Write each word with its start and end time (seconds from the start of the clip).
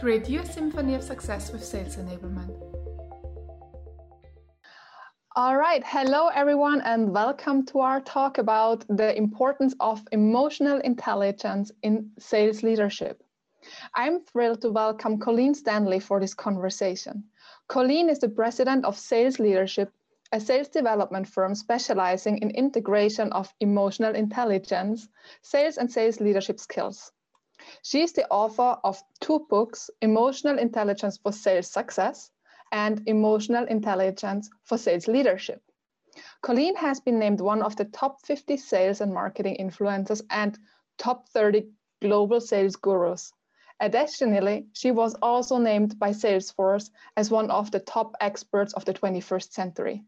Create 0.00 0.30
your 0.30 0.46
symphony 0.46 0.94
of 0.94 1.02
success 1.02 1.52
with 1.52 1.62
sales 1.62 1.98
enablement. 1.98 2.58
All 5.36 5.58
right. 5.58 5.82
Hello, 5.84 6.28
everyone, 6.28 6.80
and 6.80 7.12
welcome 7.12 7.66
to 7.66 7.80
our 7.80 8.00
talk 8.00 8.38
about 8.38 8.86
the 8.88 9.14
importance 9.14 9.74
of 9.78 10.00
emotional 10.10 10.78
intelligence 10.78 11.70
in 11.82 12.12
sales 12.18 12.62
leadership. 12.62 13.22
I'm 13.94 14.24
thrilled 14.24 14.62
to 14.62 14.70
welcome 14.70 15.18
Colleen 15.18 15.52
Stanley 15.52 16.00
for 16.00 16.18
this 16.18 16.32
conversation. 16.32 17.24
Colleen 17.68 18.08
is 18.08 18.20
the 18.20 18.30
president 18.30 18.86
of 18.86 18.98
Sales 18.98 19.38
Leadership, 19.38 19.92
a 20.32 20.40
sales 20.40 20.68
development 20.68 21.28
firm 21.28 21.54
specializing 21.54 22.38
in 22.38 22.52
integration 22.52 23.30
of 23.34 23.52
emotional 23.60 24.14
intelligence, 24.14 25.08
sales 25.42 25.76
and 25.76 25.92
sales 25.92 26.20
leadership 26.20 26.58
skills. 26.58 27.12
She 27.82 28.02
is 28.02 28.12
the 28.12 28.28
author 28.28 28.76
of 28.84 29.02
two 29.20 29.46
books, 29.50 29.90
Emotional 30.00 30.58
Intelligence 30.58 31.18
for 31.18 31.32
Sales 31.32 31.70
Success 31.70 32.30
and 32.72 33.02
Emotional 33.06 33.64
Intelligence 33.66 34.50
for 34.64 34.78
Sales 34.78 35.08
Leadership. 35.08 35.62
Colleen 36.42 36.76
has 36.76 37.00
been 37.00 37.18
named 37.18 37.40
one 37.40 37.62
of 37.62 37.76
the 37.76 37.84
top 37.86 38.24
50 38.26 38.56
sales 38.56 39.00
and 39.00 39.12
marketing 39.12 39.56
influencers 39.60 40.22
and 40.30 40.58
top 40.98 41.28
30 41.28 41.68
global 42.00 42.40
sales 42.40 42.76
gurus 42.76 43.32
Additionally, 43.80 44.66
she 44.74 44.90
was 44.90 45.14
also 45.22 45.56
named 45.56 45.98
by 45.98 46.10
Salesforce 46.10 46.90
as 47.16 47.30
one 47.30 47.50
of 47.50 47.70
the 47.70 47.80
top 47.80 48.14
experts 48.20 48.74
of 48.74 48.84
the 48.84 48.92
21st 48.92 49.52
century. 49.52 50.04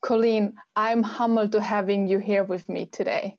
Colleen, 0.00 0.54
I'm 0.76 1.02
humbled 1.02 1.52
to 1.52 1.60
having 1.60 2.06
you 2.06 2.20
here 2.20 2.44
with 2.44 2.68
me 2.68 2.86
today. 2.86 3.36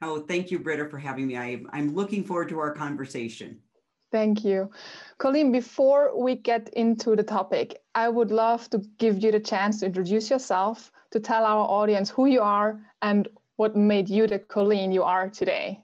Oh, 0.00 0.20
thank 0.20 0.50
you, 0.50 0.58
Britta, 0.58 0.88
for 0.88 0.98
having 0.98 1.26
me. 1.26 1.36
I, 1.36 1.62
I'm 1.72 1.94
looking 1.94 2.22
forward 2.22 2.48
to 2.50 2.58
our 2.60 2.72
conversation. 2.72 3.58
Thank 4.10 4.44
you. 4.44 4.70
Colleen, 5.18 5.52
before 5.52 6.18
we 6.18 6.36
get 6.36 6.70
into 6.70 7.14
the 7.14 7.22
topic, 7.22 7.82
I 7.94 8.08
would 8.08 8.30
love 8.30 8.70
to 8.70 8.78
give 8.98 9.22
you 9.22 9.32
the 9.32 9.40
chance 9.40 9.80
to 9.80 9.86
introduce 9.86 10.30
yourself, 10.30 10.92
to 11.10 11.20
tell 11.20 11.44
our 11.44 11.66
audience 11.68 12.08
who 12.08 12.26
you 12.26 12.40
are 12.40 12.80
and 13.02 13.28
what 13.56 13.76
made 13.76 14.08
you 14.08 14.26
the 14.26 14.38
Colleen 14.38 14.92
you 14.92 15.02
are 15.02 15.28
today. 15.28 15.82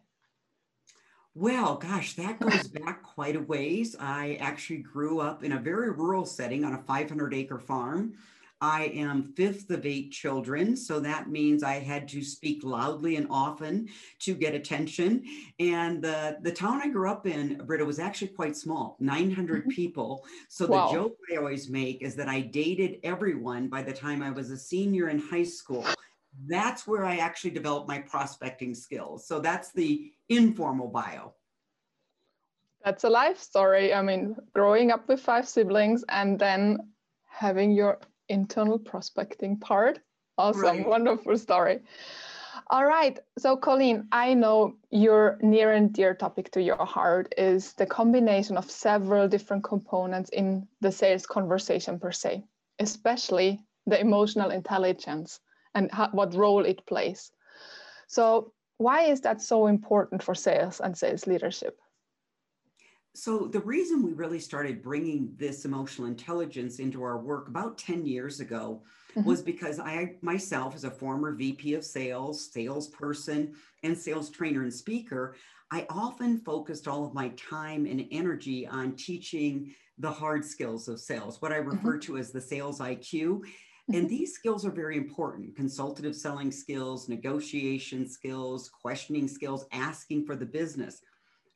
Well, 1.34 1.74
gosh, 1.74 2.14
that 2.14 2.38
goes 2.38 2.68
back 2.68 3.02
quite 3.02 3.34
a 3.34 3.40
ways. 3.40 3.96
I 3.98 4.38
actually 4.40 4.78
grew 4.78 5.18
up 5.18 5.42
in 5.42 5.52
a 5.52 5.58
very 5.58 5.90
rural 5.90 6.24
setting 6.24 6.64
on 6.64 6.74
a 6.74 6.78
500 6.78 7.34
acre 7.34 7.58
farm. 7.58 8.14
I 8.64 8.84
am 8.94 9.34
fifth 9.36 9.68
of 9.70 9.84
eight 9.84 10.10
children, 10.10 10.74
so 10.74 10.98
that 11.00 11.28
means 11.28 11.62
I 11.62 11.74
had 11.74 12.08
to 12.08 12.24
speak 12.24 12.64
loudly 12.64 13.16
and 13.16 13.26
often 13.28 13.88
to 14.20 14.34
get 14.34 14.54
attention. 14.54 15.22
And 15.60 16.02
the, 16.02 16.38
the 16.40 16.50
town 16.50 16.80
I 16.82 16.88
grew 16.88 17.10
up 17.10 17.26
in, 17.26 17.58
Britta, 17.66 17.84
was 17.84 17.98
actually 17.98 18.28
quite 18.28 18.56
small 18.56 18.96
900 19.00 19.60
mm-hmm. 19.60 19.68
people. 19.68 20.24
So 20.48 20.66
wow. 20.66 20.86
the 20.86 20.94
joke 20.94 21.16
I 21.30 21.36
always 21.36 21.68
make 21.68 22.00
is 22.00 22.14
that 22.16 22.28
I 22.28 22.40
dated 22.40 23.00
everyone 23.02 23.68
by 23.68 23.82
the 23.82 23.92
time 23.92 24.22
I 24.22 24.30
was 24.30 24.50
a 24.50 24.56
senior 24.56 25.10
in 25.10 25.18
high 25.18 25.44
school 25.44 25.86
that's 26.48 26.84
where 26.84 27.04
I 27.04 27.18
actually 27.18 27.52
developed 27.52 27.86
my 27.86 28.00
prospecting 28.00 28.74
skills. 28.74 29.24
So 29.28 29.38
that's 29.38 29.70
the 29.70 30.10
informal 30.28 30.88
bio. 30.88 31.32
That's 32.84 33.04
a 33.04 33.08
life 33.08 33.38
story. 33.38 33.94
I 33.94 34.02
mean, 34.02 34.34
growing 34.52 34.90
up 34.90 35.06
with 35.06 35.20
five 35.20 35.46
siblings 35.46 36.04
and 36.08 36.36
then 36.36 36.78
having 37.30 37.70
your 37.70 38.00
internal 38.28 38.78
prospecting 38.78 39.58
part. 39.58 40.00
Awesome, 40.36 40.62
right. 40.62 40.86
wonderful 40.86 41.38
story. 41.38 41.80
All 42.68 42.84
right. 42.84 43.18
So, 43.38 43.56
Colleen, 43.56 44.08
I 44.10 44.34
know 44.34 44.76
your 44.90 45.38
near 45.42 45.72
and 45.72 45.92
dear 45.92 46.14
topic 46.14 46.50
to 46.52 46.62
your 46.62 46.84
heart 46.84 47.34
is 47.36 47.74
the 47.74 47.86
combination 47.86 48.56
of 48.56 48.70
several 48.70 49.28
different 49.28 49.64
components 49.64 50.30
in 50.30 50.66
the 50.80 50.90
sales 50.90 51.26
conversation 51.26 51.98
per 51.98 52.10
se, 52.10 52.44
especially 52.78 53.60
the 53.86 54.00
emotional 54.00 54.50
intelligence 54.50 55.40
and 55.74 55.92
how, 55.92 56.08
what 56.10 56.34
role 56.34 56.64
it 56.64 56.86
plays. 56.86 57.30
So, 58.06 58.52
why 58.78 59.02
is 59.02 59.20
that 59.20 59.42
so 59.42 59.66
important 59.66 60.22
for 60.22 60.34
sales 60.34 60.80
and 60.80 60.96
sales 60.96 61.26
leadership? 61.26 61.78
So, 63.16 63.46
the 63.46 63.60
reason 63.60 64.02
we 64.02 64.12
really 64.12 64.40
started 64.40 64.82
bringing 64.82 65.32
this 65.36 65.64
emotional 65.64 66.08
intelligence 66.08 66.80
into 66.80 67.04
our 67.04 67.16
work 67.16 67.46
about 67.46 67.78
10 67.78 68.04
years 68.04 68.40
ago 68.40 68.82
mm-hmm. 69.14 69.26
was 69.26 69.40
because 69.40 69.78
I 69.78 70.16
myself, 70.20 70.74
as 70.74 70.82
a 70.82 70.90
former 70.90 71.32
VP 71.32 71.74
of 71.74 71.84
sales, 71.84 72.50
salesperson, 72.52 73.54
and 73.84 73.96
sales 73.96 74.30
trainer 74.30 74.62
and 74.62 74.74
speaker, 74.74 75.36
I 75.70 75.86
often 75.90 76.38
focused 76.38 76.88
all 76.88 77.04
of 77.04 77.14
my 77.14 77.28
time 77.30 77.86
and 77.86 78.04
energy 78.10 78.66
on 78.66 78.96
teaching 78.96 79.72
the 79.98 80.10
hard 80.10 80.44
skills 80.44 80.88
of 80.88 80.98
sales, 80.98 81.40
what 81.40 81.52
I 81.52 81.56
refer 81.56 81.98
mm-hmm. 81.98 82.12
to 82.12 82.18
as 82.18 82.32
the 82.32 82.40
sales 82.40 82.80
IQ. 82.80 83.44
And 83.88 83.96
mm-hmm. 83.96 84.06
these 84.08 84.34
skills 84.34 84.66
are 84.66 84.72
very 84.72 84.96
important 84.96 85.54
consultative 85.54 86.16
selling 86.16 86.50
skills, 86.50 87.08
negotiation 87.08 88.08
skills, 88.08 88.70
questioning 88.70 89.28
skills, 89.28 89.66
asking 89.70 90.26
for 90.26 90.34
the 90.34 90.46
business. 90.46 91.00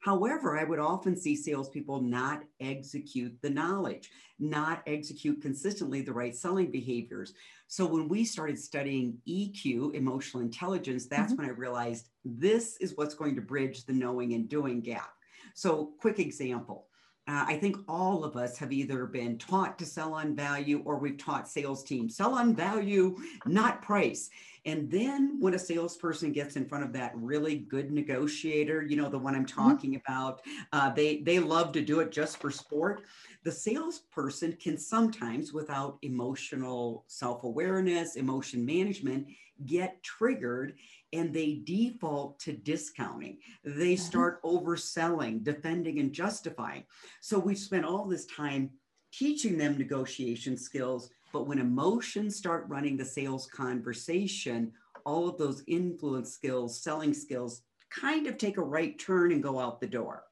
However, 0.00 0.56
I 0.56 0.64
would 0.64 0.78
often 0.78 1.16
see 1.16 1.34
salespeople 1.34 2.02
not 2.02 2.44
execute 2.60 3.36
the 3.42 3.50
knowledge, 3.50 4.10
not 4.38 4.82
execute 4.86 5.42
consistently 5.42 6.02
the 6.02 6.12
right 6.12 6.36
selling 6.36 6.70
behaviors. 6.70 7.34
So 7.66 7.84
when 7.84 8.08
we 8.08 8.24
started 8.24 8.58
studying 8.58 9.18
EQ, 9.28 9.94
emotional 9.94 10.42
intelligence, 10.42 11.06
that's 11.06 11.32
mm-hmm. 11.32 11.42
when 11.42 11.50
I 11.50 11.58
realized 11.58 12.08
this 12.24 12.76
is 12.78 12.96
what's 12.96 13.14
going 13.14 13.34
to 13.34 13.42
bridge 13.42 13.84
the 13.84 13.92
knowing 13.92 14.34
and 14.34 14.48
doing 14.48 14.80
gap. 14.80 15.10
So, 15.54 15.92
quick 16.00 16.20
example 16.20 16.88
uh, 17.28 17.44
I 17.46 17.58
think 17.58 17.76
all 17.86 18.24
of 18.24 18.36
us 18.36 18.56
have 18.56 18.72
either 18.72 19.04
been 19.04 19.36
taught 19.36 19.78
to 19.78 19.84
sell 19.84 20.14
on 20.14 20.34
value 20.34 20.82
or 20.86 20.98
we've 20.98 21.18
taught 21.18 21.46
sales 21.46 21.84
teams 21.84 22.16
sell 22.16 22.34
on 22.34 22.54
value, 22.54 23.16
not 23.44 23.82
price. 23.82 24.30
And 24.68 24.90
then 24.90 25.38
when 25.40 25.54
a 25.54 25.58
salesperson 25.58 26.30
gets 26.30 26.56
in 26.56 26.66
front 26.66 26.84
of 26.84 26.92
that 26.92 27.12
really 27.16 27.56
good 27.56 27.90
negotiator, 27.90 28.82
you 28.82 28.98
know, 28.98 29.08
the 29.08 29.18
one 29.18 29.34
I'm 29.34 29.46
mm-hmm. 29.46 29.70
talking 29.70 29.90
mm-hmm. 29.94 30.12
about, 30.12 30.42
uh, 30.74 30.90
they, 30.90 31.22
they 31.22 31.38
love 31.38 31.72
to 31.72 31.80
do 31.80 32.00
it 32.00 32.12
just 32.12 32.36
for 32.36 32.50
sport. 32.50 33.04
The 33.44 33.50
salesperson 33.50 34.58
can 34.60 34.76
sometimes, 34.76 35.54
without 35.54 35.96
emotional 36.02 37.06
self 37.06 37.44
awareness, 37.44 38.16
emotion 38.16 38.66
management, 38.66 39.28
get 39.64 40.02
triggered 40.02 40.74
and 41.14 41.32
they 41.32 41.62
default 41.64 42.38
to 42.40 42.52
discounting. 42.52 43.38
They 43.64 43.94
mm-hmm. 43.94 44.04
start 44.04 44.42
overselling, 44.42 45.44
defending, 45.44 45.98
and 45.98 46.12
justifying. 46.12 46.84
So 47.22 47.38
we've 47.38 47.56
spent 47.56 47.86
all 47.86 48.04
this 48.04 48.26
time 48.26 48.68
teaching 49.12 49.56
them 49.56 49.78
negotiation 49.78 50.58
skills, 50.58 51.08
but 51.32 51.46
when 51.46 51.58
emotions 51.58 52.36
start 52.36 52.66
running 52.68 52.96
the 52.96 53.04
sales 53.04 53.46
conversation, 53.46 54.72
all 55.04 55.28
of 55.28 55.38
those 55.38 55.62
influence 55.66 56.30
skills, 56.30 56.82
selling 56.82 57.14
skills 57.14 57.62
kind 57.90 58.26
of 58.26 58.36
take 58.36 58.56
a 58.56 58.62
right 58.62 58.98
turn 58.98 59.32
and 59.32 59.42
go 59.42 59.58
out 59.58 59.80
the 59.80 59.86
door. 59.86 60.24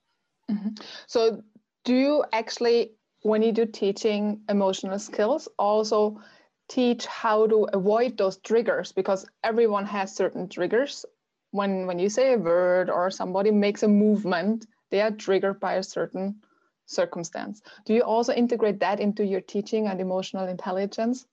Mm-hmm. 0.50 0.70
So, 1.06 1.42
do 1.84 1.94
you 1.94 2.24
actually, 2.32 2.92
when 3.22 3.42
you 3.42 3.52
do 3.52 3.66
teaching 3.66 4.40
emotional 4.48 4.98
skills, 4.98 5.48
also 5.58 6.20
teach 6.68 7.06
how 7.06 7.46
to 7.46 7.68
avoid 7.72 8.18
those 8.18 8.38
triggers 8.38 8.92
because 8.92 9.26
everyone 9.44 9.86
has 9.86 10.14
certain 10.14 10.48
triggers 10.48 11.04
when 11.52 11.86
when 11.86 11.98
you 11.98 12.08
say 12.08 12.32
a 12.32 12.38
word 12.38 12.90
or 12.90 13.10
somebody 13.10 13.50
makes 13.50 13.84
a 13.84 13.88
movement 13.88 14.66
they 14.90 15.00
are 15.00 15.12
triggered 15.12 15.60
by 15.60 15.74
a 15.74 15.82
certain 15.82 16.34
circumstance 16.86 17.62
do 17.84 17.92
you 17.92 18.02
also 18.02 18.32
integrate 18.32 18.80
that 18.80 19.00
into 19.00 19.24
your 19.24 19.40
teaching 19.40 19.86
and 19.86 20.00
emotional 20.00 20.46
intelligence 20.46 21.26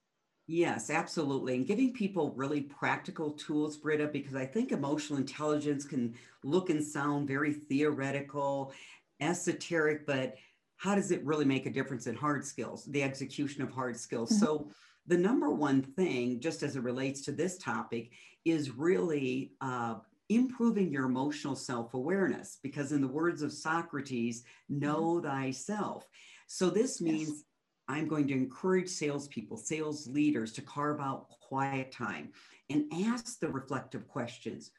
Yes, 0.46 0.90
absolutely. 0.90 1.54
And 1.54 1.66
giving 1.66 1.94
people 1.94 2.34
really 2.36 2.60
practical 2.60 3.30
tools, 3.30 3.78
Britta, 3.78 4.08
because 4.08 4.34
I 4.34 4.44
think 4.44 4.72
emotional 4.72 5.18
intelligence 5.18 5.86
can 5.86 6.14
look 6.42 6.68
and 6.68 6.84
sound 6.84 7.26
very 7.26 7.54
theoretical, 7.54 8.72
esoteric, 9.20 10.06
but 10.06 10.36
how 10.76 10.94
does 10.94 11.10
it 11.10 11.24
really 11.24 11.46
make 11.46 11.64
a 11.64 11.70
difference 11.70 12.06
in 12.06 12.14
hard 12.14 12.44
skills, 12.44 12.84
the 12.86 13.02
execution 13.02 13.62
of 13.62 13.70
hard 13.70 13.98
skills? 13.98 14.30
Mm-hmm. 14.32 14.44
So 14.44 14.70
the 15.06 15.16
number 15.16 15.50
one 15.50 15.80
thing, 15.80 16.40
just 16.40 16.62
as 16.62 16.76
it 16.76 16.82
relates 16.82 17.22
to 17.22 17.32
this 17.32 17.56
topic, 17.56 18.10
is 18.44 18.70
really 18.70 19.52
uh, 19.62 19.94
improving 20.28 20.90
your 20.90 21.04
emotional 21.04 21.56
self 21.56 21.94
awareness. 21.94 22.58
Because, 22.62 22.92
in 22.92 23.00
the 23.00 23.08
words 23.08 23.42
of 23.42 23.52
Socrates, 23.52 24.44
know 24.68 25.16
mm-hmm. 25.16 25.26
thyself. 25.26 26.06
So, 26.46 26.70
this 26.70 27.00
means 27.00 27.28
yes. 27.28 27.44
I'm 27.88 28.08
going 28.08 28.26
to 28.28 28.34
encourage 28.34 28.88
salespeople, 28.88 29.56
sales 29.56 30.06
leaders 30.06 30.52
to 30.52 30.62
carve 30.62 31.00
out 31.00 31.28
quiet 31.28 31.92
time 31.92 32.32
and 32.70 32.92
ask 33.06 33.38
the 33.40 33.48
reflective 33.48 34.08
questions. 34.08 34.70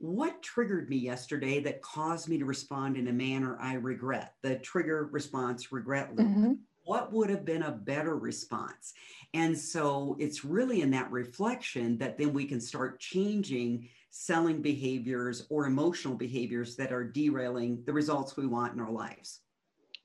What 0.00 0.42
triggered 0.42 0.88
me 0.88 0.96
yesterday 0.96 1.60
that 1.60 1.82
caused 1.82 2.28
me 2.28 2.38
to 2.38 2.44
respond 2.44 2.96
in 2.96 3.08
a 3.08 3.12
manner 3.12 3.58
I 3.60 3.74
regret? 3.74 4.34
The 4.42 4.56
trigger 4.56 5.08
response 5.10 5.72
regret 5.72 6.14
loop. 6.14 6.28
Mm-hmm 6.28 6.52
what 6.88 7.12
would 7.12 7.28
have 7.28 7.44
been 7.44 7.64
a 7.64 7.70
better 7.70 8.16
response? 8.16 8.94
And 9.34 9.56
so 9.56 10.16
it's 10.18 10.42
really 10.42 10.80
in 10.80 10.90
that 10.92 11.12
reflection 11.12 11.98
that 11.98 12.16
then 12.16 12.32
we 12.32 12.46
can 12.46 12.62
start 12.62 12.98
changing 12.98 13.90
selling 14.08 14.62
behaviors 14.62 15.46
or 15.50 15.66
emotional 15.66 16.14
behaviors 16.14 16.76
that 16.76 16.90
are 16.90 17.04
derailing 17.04 17.82
the 17.84 17.92
results 17.92 18.38
we 18.38 18.46
want 18.46 18.72
in 18.72 18.80
our 18.80 18.90
lives. 18.90 19.40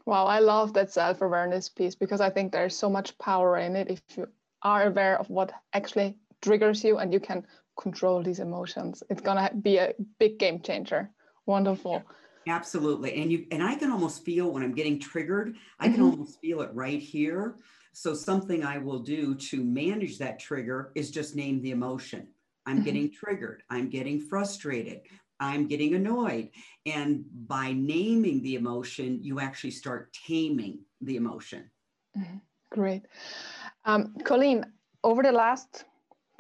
Wow, 0.06 0.26
I 0.26 0.40
love 0.40 0.74
that 0.74 0.92
self 0.92 1.22
awareness 1.22 1.70
piece 1.70 1.96
because 1.96 2.20
I 2.20 2.30
think 2.30 2.52
there's 2.52 2.78
so 2.78 2.90
much 2.90 3.18
power 3.18 3.58
in 3.60 3.78
it 3.78 3.90
if 3.90 4.02
you 4.18 4.28
are 4.62 4.88
aware 4.88 5.18
of 5.18 5.30
what 5.30 5.54
actually 5.72 6.18
triggers 6.42 6.84
you 6.84 6.98
and 6.98 7.14
you 7.14 7.22
can 7.22 7.48
control 7.80 8.22
these 8.22 8.42
emotions. 8.42 9.04
It's 9.10 9.22
going 9.22 9.38
to 9.38 9.56
be 9.56 9.78
a 9.78 9.94
big 10.20 10.38
game 10.38 10.60
changer. 10.60 11.10
Wonderful. 11.46 12.04
Absolutely. 12.48 13.14
And 13.22 13.32
you 13.32 13.46
and 13.52 13.64
I 13.64 13.76
can 13.76 13.92
almost 13.92 14.24
feel 14.26 14.52
when 14.52 14.64
I'm 14.64 14.74
getting 14.74 15.00
triggered, 15.00 15.56
I 15.80 15.86
can 15.86 15.96
mm-hmm. 15.96 16.04
almost 16.04 16.40
feel 16.42 16.62
it 16.62 16.70
right 16.74 17.00
here. 17.00 17.56
So 17.94 18.14
something 18.14 18.64
I 18.64 18.80
will 18.80 19.00
do 19.00 19.36
to 19.36 19.64
manage 19.64 20.18
that 20.18 20.40
trigger 20.40 20.92
is 20.96 21.12
just 21.12 21.36
name 21.36 21.62
the 21.62 21.72
emotion. 21.72 22.28
I'm 22.66 22.78
mm-hmm. 22.78 22.86
getting 22.86 23.12
triggered. 23.12 23.64
I'm 23.70 23.90
getting 23.90 24.20
frustrated. 24.20 25.02
I'm 25.40 25.68
getting 25.68 25.94
annoyed. 25.96 26.50
And 26.86 27.26
by 27.48 27.74
naming 27.74 28.42
the 28.42 28.56
emotion, 28.56 29.20
you 29.22 29.40
actually 29.40 29.72
start 29.72 30.16
taming 30.28 30.80
the 31.02 31.18
emotion. 31.18 31.70
Mm-hmm. 32.18 32.38
Great. 32.72 33.04
Um, 33.86 34.16
Colleen, 34.24 34.66
over 35.04 35.22
the 35.22 35.32
last 35.32 35.86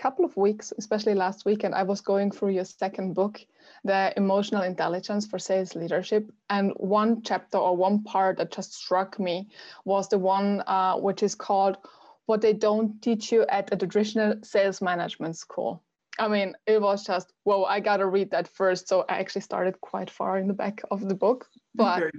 couple 0.03 0.25
of 0.25 0.35
weeks, 0.35 0.73
especially 0.77 1.15
last 1.15 1.45
weekend, 1.45 1.73
I 1.73 1.83
was 1.83 2.01
going 2.01 2.29
through 2.29 2.49
your 2.49 2.65
second 2.65 3.13
book, 3.13 3.39
The 3.85 4.13
Emotional 4.17 4.63
Intelligence 4.63 5.25
for 5.25 5.39
Sales 5.39 5.75
Leadership. 5.75 6.29
And 6.49 6.73
one 6.75 7.21
chapter 7.21 7.57
or 7.57 7.77
one 7.77 8.03
part 8.03 8.37
that 8.37 8.51
just 8.51 8.73
struck 8.73 9.17
me 9.17 9.47
was 9.85 10.09
the 10.09 10.19
one 10.19 10.61
uh, 10.67 10.95
which 10.97 11.23
is 11.23 11.35
called 11.35 11.77
What 12.25 12.41
They 12.41 12.51
Don't 12.51 13.01
Teach 13.01 13.31
You 13.31 13.45
at 13.47 13.71
a 13.71 13.77
Traditional 13.77 14.35
Sales 14.43 14.81
Management 14.81 15.37
School. 15.37 15.81
I 16.19 16.27
mean, 16.27 16.53
it 16.67 16.81
was 16.81 17.05
just, 17.05 17.31
whoa, 17.43 17.63
I 17.63 17.79
got 17.79 17.97
to 17.97 18.05
read 18.05 18.31
that 18.31 18.49
first. 18.49 18.89
So 18.89 19.05
I 19.07 19.19
actually 19.19 19.41
started 19.41 19.79
quite 19.79 20.09
far 20.09 20.37
in 20.37 20.47
the 20.47 20.53
back 20.53 20.81
of 20.91 21.07
the 21.07 21.15
book. 21.15 21.47
But 21.75 22.11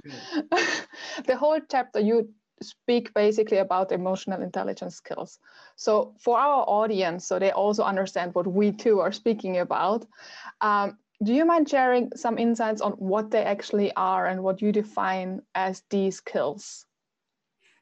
the 1.27 1.37
whole 1.37 1.61
chapter, 1.71 2.01
you 2.01 2.33
speak 2.69 3.13
basically 3.15 3.59
about 3.59 3.93
emotional 3.93 4.43
intelligence 4.43 4.97
skills. 4.97 5.39
So 5.77 6.15
for 6.19 6.39
our 6.39 6.65
audience, 6.67 7.27
so 7.27 7.39
they 7.39 7.53
also 7.53 7.83
understand 7.83 8.35
what 8.35 8.47
we 8.47 8.73
too 8.73 9.01
are 9.01 9.13
speaking 9.13 9.59
about, 9.59 10.07
um, 10.61 10.99
do 11.23 11.33
you 11.33 11.45
mind 11.45 11.69
sharing 11.69 12.11
some 12.17 12.39
insights 12.39 12.81
on 12.81 12.93
what 12.93 13.31
they 13.31 13.43
actually 13.43 13.93
are 13.95 14.27
and 14.27 14.43
what 14.43 14.61
you 14.61 14.73
define 14.73 15.43
as 15.55 15.83
these 15.91 16.17
skills? 16.17 16.87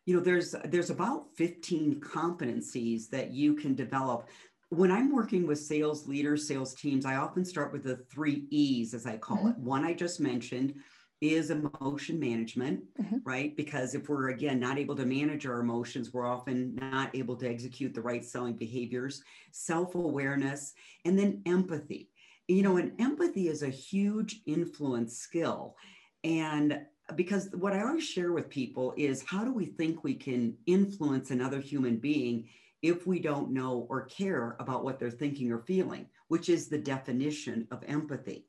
You 0.04 0.16
know, 0.16 0.22
there's 0.22 0.54
there's 0.64 0.90
about 0.90 1.34
15 1.36 2.00
competencies 2.00 3.08
that 3.10 3.30
you 3.30 3.54
can 3.54 3.74
develop. 3.74 4.28
When 4.68 4.90
I'm 4.90 5.14
working 5.14 5.46
with 5.46 5.58
sales 5.58 6.08
leaders, 6.08 6.48
sales 6.48 6.74
teams, 6.74 7.04
I 7.04 7.16
often 7.16 7.44
start 7.44 7.72
with 7.72 7.84
the 7.84 7.96
three 8.10 8.46
E's, 8.50 8.94
as 8.94 9.06
I 9.06 9.16
call 9.16 9.38
mm-hmm. 9.38 9.48
it. 9.48 9.58
One 9.58 9.84
I 9.84 9.92
just 9.92 10.18
mentioned, 10.18 10.74
is 11.22 11.50
emotion 11.50 12.18
management, 12.18 12.82
mm-hmm. 13.00 13.18
right? 13.24 13.56
Because 13.56 13.94
if 13.94 14.08
we're 14.08 14.30
again 14.30 14.58
not 14.58 14.76
able 14.76 14.96
to 14.96 15.06
manage 15.06 15.46
our 15.46 15.60
emotions, 15.60 16.12
we're 16.12 16.26
often 16.26 16.74
not 16.74 17.14
able 17.14 17.36
to 17.36 17.48
execute 17.48 17.94
the 17.94 18.02
right 18.02 18.24
selling 18.24 18.54
behaviors, 18.54 19.22
self 19.52 19.94
awareness, 19.94 20.74
and 21.04 21.16
then 21.16 21.40
empathy. 21.46 22.10
You 22.48 22.64
know, 22.64 22.76
and 22.76 23.00
empathy 23.00 23.48
is 23.48 23.62
a 23.62 23.68
huge 23.68 24.40
influence 24.46 25.16
skill. 25.16 25.76
And 26.24 26.80
because 27.14 27.48
what 27.52 27.72
I 27.72 27.82
always 27.82 28.04
share 28.04 28.32
with 28.32 28.50
people 28.50 28.92
is 28.96 29.24
how 29.24 29.44
do 29.44 29.52
we 29.52 29.66
think 29.66 30.02
we 30.02 30.14
can 30.14 30.56
influence 30.66 31.30
another 31.30 31.60
human 31.60 31.98
being 31.98 32.48
if 32.82 33.06
we 33.06 33.20
don't 33.20 33.52
know 33.52 33.86
or 33.88 34.06
care 34.06 34.56
about 34.58 34.82
what 34.82 34.98
they're 34.98 35.10
thinking 35.10 35.52
or 35.52 35.60
feeling, 35.60 36.06
which 36.26 36.48
is 36.48 36.68
the 36.68 36.78
definition 36.78 37.68
of 37.70 37.84
empathy. 37.86 38.46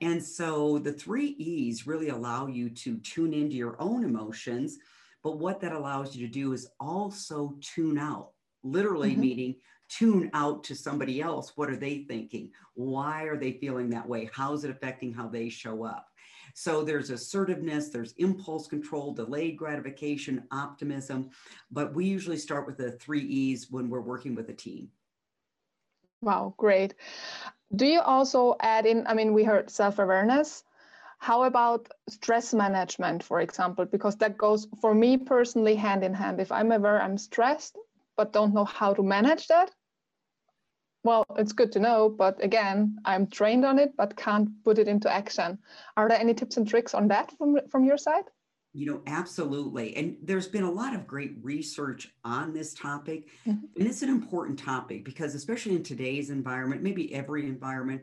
And 0.00 0.22
so 0.22 0.78
the 0.78 0.92
three 0.92 1.34
E's 1.38 1.86
really 1.86 2.08
allow 2.08 2.46
you 2.46 2.70
to 2.70 2.98
tune 2.98 3.34
into 3.34 3.56
your 3.56 3.76
own 3.80 4.04
emotions. 4.04 4.78
But 5.22 5.38
what 5.38 5.60
that 5.60 5.72
allows 5.72 6.16
you 6.16 6.26
to 6.26 6.32
do 6.32 6.52
is 6.52 6.70
also 6.80 7.56
tune 7.60 7.98
out, 7.98 8.30
literally 8.62 9.12
mm-hmm. 9.12 9.20
meaning 9.20 9.54
tune 9.90 10.30
out 10.32 10.64
to 10.64 10.74
somebody 10.74 11.20
else. 11.20 11.52
What 11.56 11.68
are 11.68 11.76
they 11.76 12.04
thinking? 12.08 12.50
Why 12.74 13.24
are 13.24 13.36
they 13.36 13.52
feeling 13.52 13.90
that 13.90 14.08
way? 14.08 14.30
How 14.32 14.54
is 14.54 14.64
it 14.64 14.70
affecting 14.70 15.12
how 15.12 15.28
they 15.28 15.48
show 15.48 15.84
up? 15.84 16.06
So 16.54 16.82
there's 16.82 17.10
assertiveness, 17.10 17.90
there's 17.90 18.12
impulse 18.12 18.66
control, 18.66 19.12
delayed 19.12 19.56
gratification, 19.56 20.44
optimism. 20.50 21.30
But 21.70 21.94
we 21.94 22.06
usually 22.06 22.38
start 22.38 22.66
with 22.66 22.76
the 22.76 22.92
three 22.92 23.22
E's 23.22 23.70
when 23.70 23.88
we're 23.88 24.00
working 24.00 24.34
with 24.34 24.48
a 24.48 24.54
team. 24.54 24.88
Wow, 26.22 26.54
great. 26.56 26.94
Do 27.74 27.86
you 27.86 28.00
also 28.00 28.56
add 28.60 28.86
in, 28.86 29.06
I 29.06 29.14
mean, 29.14 29.32
we 29.32 29.44
heard 29.44 29.70
self 29.70 29.98
awareness. 29.98 30.64
How 31.18 31.44
about 31.44 31.88
stress 32.08 32.54
management, 32.54 33.22
for 33.22 33.40
example? 33.40 33.84
Because 33.84 34.16
that 34.16 34.38
goes 34.38 34.66
for 34.80 34.94
me 34.94 35.18
personally 35.18 35.76
hand 35.76 36.02
in 36.02 36.14
hand. 36.14 36.40
If 36.40 36.50
I'm 36.50 36.72
aware 36.72 37.00
I'm 37.00 37.18
stressed, 37.18 37.76
but 38.16 38.32
don't 38.32 38.54
know 38.54 38.64
how 38.64 38.94
to 38.94 39.02
manage 39.02 39.46
that, 39.48 39.70
well, 41.04 41.24
it's 41.36 41.52
good 41.52 41.72
to 41.72 41.78
know. 41.78 42.08
But 42.08 42.42
again, 42.42 42.98
I'm 43.04 43.26
trained 43.26 43.64
on 43.64 43.78
it, 43.78 43.96
but 43.96 44.16
can't 44.16 44.48
put 44.64 44.78
it 44.78 44.88
into 44.88 45.12
action. 45.12 45.58
Are 45.96 46.08
there 46.08 46.18
any 46.18 46.34
tips 46.34 46.56
and 46.56 46.66
tricks 46.68 46.94
on 46.94 47.08
that 47.08 47.32
from, 47.38 47.58
from 47.68 47.84
your 47.84 47.98
side? 47.98 48.24
You 48.72 48.86
know, 48.86 49.02
absolutely. 49.06 49.96
And 49.96 50.16
there's 50.22 50.46
been 50.46 50.62
a 50.62 50.70
lot 50.70 50.94
of 50.94 51.06
great 51.06 51.34
research 51.42 52.12
on 52.24 52.52
this 52.52 52.72
topic. 52.72 53.28
Mm-hmm. 53.46 53.66
And 53.76 53.88
it's 53.88 54.02
an 54.02 54.08
important 54.08 54.58
topic 54.58 55.04
because, 55.04 55.34
especially 55.34 55.74
in 55.74 55.82
today's 55.82 56.30
environment, 56.30 56.82
maybe 56.82 57.12
every 57.12 57.46
environment, 57.46 58.02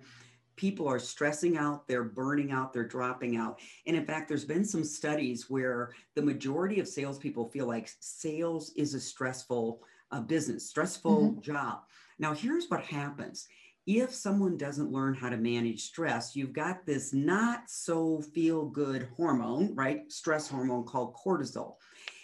people 0.58 0.88
are 0.88 1.00
stressing 1.00 1.56
out, 1.56 1.88
they're 1.88 2.04
burning 2.04 2.52
out, 2.52 2.74
they're 2.74 2.88
dropping 2.88 3.38
out. 3.38 3.60
And 3.86 3.96
in 3.96 4.06
fact, 4.06 4.28
there's 4.28 4.44
been 4.44 4.66
some 4.66 4.84
studies 4.84 5.50
where 5.50 5.92
the 6.16 6.22
majority 6.22 6.82
of 6.82 6.88
salespeople 6.88 7.50
feel 7.50 7.68
like 7.68 7.90
sales 8.02 8.74
is 8.76 8.94
a 8.94 9.00
stressful 9.00 9.82
uh, 10.12 10.20
business, 10.22 10.68
stressful 10.68 11.32
mm-hmm. 11.32 11.42
job. 11.42 11.80
Now, 12.20 12.34
here's 12.34 12.68
what 12.68 12.82
happens 12.82 13.48
if 13.88 14.14
someone 14.14 14.58
doesn't 14.58 14.92
learn 14.92 15.14
how 15.14 15.30
to 15.30 15.38
manage 15.38 15.84
stress, 15.84 16.36
you've 16.36 16.52
got 16.52 16.86
this 16.86 17.14
not 17.14 17.70
so 17.70 18.22
feel 18.34 18.66
good 18.66 19.08
hormone, 19.16 19.74
right? 19.74 20.12
Stress 20.12 20.50
hormone 20.50 20.84
called 20.84 21.16
cortisol. 21.16 21.76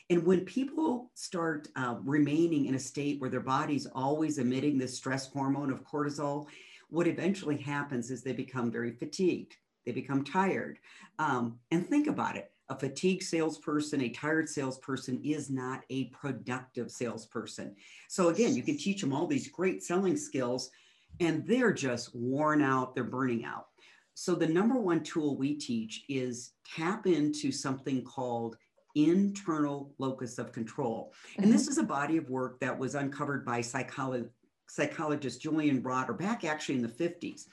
And 0.10 0.26
when 0.26 0.42
people 0.42 1.10
start 1.16 1.70
uh, 1.78 1.96
remaining 2.04 2.66
in 2.66 2.76
a 2.76 2.80
state 2.80 3.22
where 3.22 3.30
their 3.30 3.40
body's 3.40 3.86
always 3.86 4.40
emitting 4.40 4.78
this 4.78 4.98
stress 4.98 5.28
hormone 5.32 5.72
of 5.72 5.86
cortisol, 5.86 6.48
what 6.90 7.08
eventually 7.08 7.58
happens 7.58 8.12
is 8.12 8.22
they 8.22 8.34
become 8.34 8.70
very 8.70 8.92
fatigued. 8.92 9.56
They 9.86 9.94
become 9.94 10.26
tired. 10.26 10.80
Um, 11.18 11.60
and 11.72 11.88
think 11.88 12.08
about 12.08 12.36
it 12.36 12.52
a 12.70 12.78
fatigued 12.78 13.24
salesperson, 13.24 14.02
a 14.02 14.10
tired 14.10 14.50
salesperson 14.50 15.22
is 15.24 15.50
not 15.50 15.82
a 15.90 16.06
productive 16.06 16.90
salesperson. 16.92 17.76
So, 18.08 18.30
again, 18.30 18.56
you 18.56 18.64
can 18.64 18.78
teach 18.78 19.02
them 19.02 19.14
all 19.14 19.28
these 19.28 19.50
great 19.50 19.84
selling 19.84 20.16
skills, 20.16 20.72
and 21.20 21.46
they're 21.48 21.74
just 21.74 22.16
worn 22.16 22.62
out, 22.62 22.96
they're 22.96 23.04
burning 23.04 23.46
out. 23.46 23.68
So, 24.16 24.36
the 24.36 24.48
number 24.48 24.80
one 24.80 25.04
tool 25.04 25.38
we 25.38 25.56
teach 25.56 26.04
is 26.08 26.52
tap 26.76 27.08
into 27.08 27.52
something 27.52 28.04
called 28.04 28.58
internal 28.96 29.94
locus 29.98 30.38
of 30.38 30.52
control. 30.52 31.14
And 31.38 31.52
this 31.52 31.64
mm-hmm. 31.64 31.72
is 31.72 31.78
a 31.80 31.84
body 31.84 32.18
of 32.18 32.30
work 32.30 32.60
that 32.60 32.78
was 32.78 32.94
uncovered 32.94 33.44
by 33.44 33.60
psycholo- 33.60 34.30
psychologist 34.68 35.42
Julian 35.42 35.82
Rotter 35.82 36.14
back 36.14 36.44
actually 36.44 36.76
in 36.76 36.82
the 36.84 36.88
50s. 36.88 37.46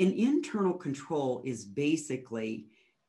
And 0.00 0.12
internal 0.12 0.74
control 0.74 1.42
is 1.44 1.64
basically 1.64 2.66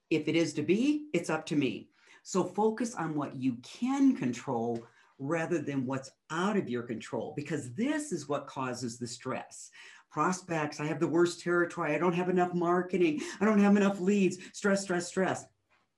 if 0.10 0.28
it 0.28 0.36
is 0.36 0.54
to 0.54 0.62
be, 0.62 1.08
it's 1.14 1.30
up 1.30 1.46
to 1.48 1.56
me. 1.56 1.90
So 2.24 2.44
focus 2.44 2.96
on 2.96 3.16
what 3.16 3.36
you 3.36 3.58
can 3.64 4.16
control 4.16 4.86
rather 5.20 5.60
than 5.60 5.86
what's 5.86 6.12
out 6.30 6.58
of 6.58 6.70
your 6.70 6.84
control, 6.84 7.34
because 7.36 7.74
this 7.74 8.12
is 8.12 8.30
what 8.30 8.48
causes 8.48 8.98
the 8.98 9.08
stress 9.08 9.72
prospects. 10.14 10.80
I 10.80 10.86
have 10.86 11.00
the 11.00 11.08
worst 11.08 11.42
territory. 11.42 11.96
I 11.96 11.98
don't 11.98 12.14
have 12.14 12.30
enough 12.30 12.54
marketing. 12.54 13.22
I 13.42 13.46
don't 13.46 13.60
have 13.60 13.76
enough 13.76 14.00
leads. 14.00 14.38
Stress, 14.54 14.84
stress, 14.84 15.08
stress. 15.08 15.46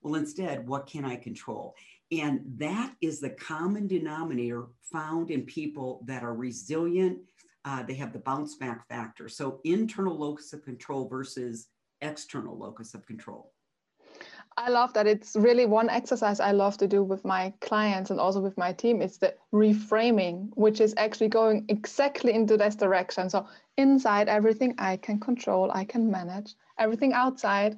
Well, 0.02 0.16
instead, 0.16 0.68
what 0.68 0.88
can 0.88 1.04
I 1.04 1.18
control? 1.18 1.76
And 2.12 2.42
that 2.58 2.94
is 3.02 3.20
the 3.20 3.32
common 3.32 3.88
denominator 3.88 4.68
found 4.92 5.32
in 5.32 5.42
people 5.42 6.02
that 6.06 6.24
are 6.24 6.34
resilient. 6.34 7.20
Uh, 7.66 7.84
they 7.84 7.96
have 7.96 8.14
the 8.14 8.20
bounce 8.20 8.56
back 8.56 8.88
factor. 8.88 9.28
So, 9.28 9.60
internal 9.66 10.18
locus 10.18 10.54
of 10.54 10.64
control 10.64 11.10
versus 11.10 11.68
external 12.02 12.58
locus 12.58 12.94
of 12.94 13.06
control. 13.06 13.52
I 14.58 14.70
love 14.70 14.94
that. 14.94 15.06
It's 15.06 15.36
really 15.36 15.66
one 15.66 15.90
exercise 15.90 16.40
I 16.40 16.52
love 16.52 16.78
to 16.78 16.88
do 16.88 17.04
with 17.04 17.26
my 17.26 17.54
clients 17.60 18.10
and 18.10 18.20
also 18.20 18.40
with 18.40 18.58
my 18.58 18.72
team. 18.72 19.02
It's 19.02 19.18
the 19.18 19.36
reframing, 19.54 20.50
which 20.56 20.80
is 20.80 20.94
actually 20.98 21.28
going 21.28 21.66
exactly 21.68 22.34
into 22.34 22.56
this 22.56 22.76
direction. 22.76 23.30
So, 23.30 23.48
inside, 23.78 24.30
everything 24.30 24.74
I 24.78 24.96
can 24.98 25.20
control, 25.20 25.72
I 25.74 25.84
can 25.84 26.10
manage. 26.10 26.56
Everything 26.80 27.12
outside, 27.12 27.78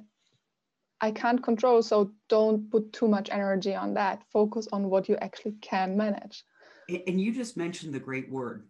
I 1.00 1.10
can't 1.10 1.42
control. 1.42 1.82
So, 1.82 2.12
don't 2.28 2.70
put 2.70 2.92
too 2.92 3.08
much 3.08 3.28
energy 3.32 3.74
on 3.74 3.94
that. 3.94 4.22
Focus 4.32 4.68
on 4.70 4.88
what 4.88 5.08
you 5.08 5.16
actually 5.16 5.56
can 5.60 5.96
manage. 5.96 6.44
And 6.88 7.20
you 7.20 7.34
just 7.34 7.56
mentioned 7.56 7.92
the 7.92 8.00
great 8.00 8.30
word 8.30 8.68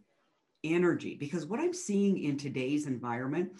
energy, 0.64 1.14
because 1.14 1.44
what 1.44 1.60
I'm 1.60 1.74
seeing 1.74 2.18
in 2.24 2.38
today's 2.38 2.86
environment, 2.86 3.52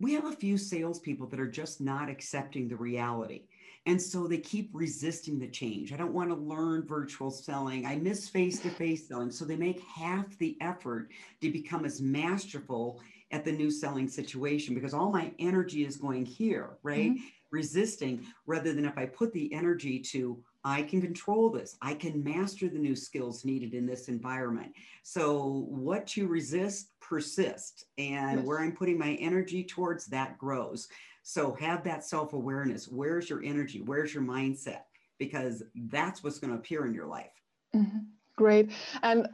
we 0.00 0.14
have 0.14 0.24
a 0.24 0.32
few 0.32 0.56
salespeople 0.56 1.26
that 1.28 1.38
are 1.38 1.46
just 1.46 1.80
not 1.80 2.08
accepting 2.08 2.68
the 2.68 2.74
reality 2.74 3.42
And 3.86 4.00
so 4.00 4.28
they 4.28 4.38
keep 4.38 4.70
resisting 4.72 5.38
the 5.38 5.48
change. 5.48 5.92
I 5.92 5.96
don't 5.96 6.12
want 6.12 6.30
to 6.30 6.36
learn 6.36 6.86
virtual 6.86 7.30
selling. 7.30 7.84
I 7.84 7.96
miss 7.96 8.28
face 8.28 8.60
to 8.60 8.70
face 8.70 9.08
selling. 9.08 9.30
So 9.30 9.44
they 9.44 9.56
make 9.56 9.82
half 9.82 10.38
the 10.38 10.56
effort 10.60 11.08
to 11.40 11.50
become 11.50 11.84
as 11.84 12.00
masterful 12.00 13.00
at 13.32 13.44
the 13.44 13.52
new 13.52 13.70
selling 13.70 14.08
situation 14.08 14.74
because 14.74 14.94
all 14.94 15.10
my 15.10 15.32
energy 15.38 15.84
is 15.84 15.96
going 15.96 16.24
here, 16.24 16.78
right? 16.82 17.12
Mm-hmm. 17.12 17.24
Resisting 17.50 18.24
rather 18.46 18.72
than 18.72 18.84
if 18.84 18.96
I 18.96 19.06
put 19.06 19.32
the 19.32 19.52
energy 19.52 19.98
to, 19.98 20.38
I 20.64 20.82
can 20.82 21.02
control 21.02 21.50
this, 21.50 21.76
I 21.82 21.94
can 21.94 22.22
master 22.22 22.68
the 22.68 22.78
new 22.78 22.94
skills 22.94 23.44
needed 23.44 23.74
in 23.74 23.84
this 23.84 24.08
environment. 24.08 24.72
So, 25.02 25.66
what 25.68 26.16
you 26.16 26.28
resist 26.28 26.92
persists, 27.00 27.84
and 27.98 28.38
yes. 28.38 28.46
where 28.46 28.60
I'm 28.60 28.72
putting 28.72 28.98
my 28.98 29.14
energy 29.14 29.64
towards 29.64 30.06
that 30.06 30.38
grows. 30.38 30.88
So 31.22 31.54
have 31.54 31.84
that 31.84 32.04
self 32.04 32.32
awareness. 32.32 32.88
Where's 32.88 33.30
your 33.30 33.42
energy? 33.42 33.80
Where's 33.80 34.12
your 34.12 34.22
mindset? 34.22 34.82
Because 35.18 35.62
that's 35.74 36.22
what's 36.22 36.38
going 36.38 36.52
to 36.52 36.58
appear 36.58 36.84
in 36.86 36.94
your 36.94 37.06
life. 37.06 37.32
Mm-hmm. 37.74 37.98
Great. 38.36 38.72
And 39.02 39.28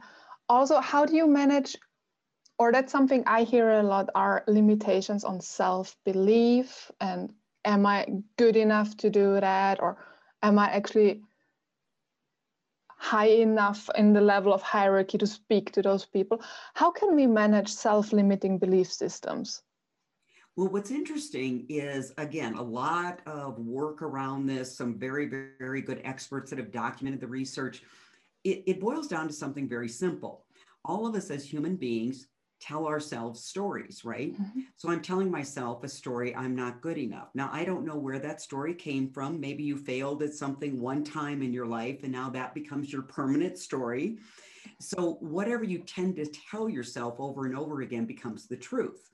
also, 0.47 0.79
how 0.79 1.05
do 1.05 1.15
you 1.15 1.27
manage? 1.27 1.75
Or 2.59 2.71
that's 2.71 2.91
something 2.91 3.23
I 3.25 3.43
hear 3.43 3.71
a 3.71 3.83
lot 3.83 4.09
are 4.15 4.43
limitations 4.47 5.23
on 5.23 5.41
self 5.41 5.95
belief. 6.05 6.91
And 6.99 7.33
am 7.65 7.85
I 7.85 8.05
good 8.37 8.55
enough 8.55 8.95
to 8.97 9.09
do 9.09 9.39
that? 9.39 9.81
Or 9.81 9.97
am 10.43 10.59
I 10.59 10.69
actually 10.69 11.23
high 12.87 13.29
enough 13.29 13.89
in 13.95 14.11
the 14.13 14.21
level 14.21 14.53
of 14.53 14.61
hierarchy 14.61 15.17
to 15.17 15.25
speak 15.25 15.71
to 15.71 15.81
those 15.81 16.05
people? 16.05 16.41
How 16.73 16.91
can 16.91 17.15
we 17.15 17.25
manage 17.25 17.69
self 17.69 18.13
limiting 18.13 18.59
belief 18.59 18.91
systems? 18.91 19.63
Well, 20.55 20.67
what's 20.67 20.91
interesting 20.91 21.65
is, 21.69 22.13
again, 22.17 22.55
a 22.55 22.61
lot 22.61 23.21
of 23.25 23.59
work 23.59 24.01
around 24.01 24.45
this, 24.45 24.75
some 24.75 24.99
very, 24.99 25.25
very 25.57 25.81
good 25.81 26.01
experts 26.03 26.49
that 26.49 26.59
have 26.59 26.71
documented 26.71 27.21
the 27.21 27.27
research. 27.27 27.83
It, 28.43 28.63
it 28.67 28.79
boils 28.79 29.07
down 29.07 29.27
to 29.27 29.33
something 29.33 29.69
very 29.69 29.87
simple. 29.87 30.45
All 30.83 31.07
of 31.07 31.15
us 31.15 31.29
as 31.29 31.45
human 31.45 31.75
beings 31.75 32.27
tell 32.59 32.87
ourselves 32.87 33.43
stories, 33.43 34.03
right? 34.03 34.33
Mm-hmm. 34.33 34.61
So 34.75 34.89
I'm 34.89 35.01
telling 35.01 35.31
myself 35.31 35.83
a 35.83 35.87
story, 35.87 36.35
I'm 36.35 36.55
not 36.55 36.81
good 36.81 36.97
enough. 36.97 37.29
Now, 37.33 37.49
I 37.53 37.63
don't 37.63 37.85
know 37.85 37.95
where 37.95 38.19
that 38.19 38.41
story 38.41 38.73
came 38.73 39.09
from. 39.09 39.39
Maybe 39.39 39.63
you 39.63 39.77
failed 39.77 40.21
at 40.23 40.33
something 40.33 40.79
one 40.79 41.03
time 41.03 41.41
in 41.41 41.53
your 41.53 41.67
life, 41.67 42.03
and 42.03 42.11
now 42.11 42.29
that 42.31 42.53
becomes 42.53 42.91
your 42.91 43.03
permanent 43.03 43.57
story. 43.57 44.17
So, 44.81 45.13
whatever 45.21 45.63
you 45.63 45.79
tend 45.79 46.17
to 46.17 46.25
tell 46.25 46.67
yourself 46.67 47.15
over 47.17 47.45
and 47.45 47.57
over 47.57 47.81
again 47.81 48.05
becomes 48.05 48.45
the 48.45 48.57
truth 48.57 49.09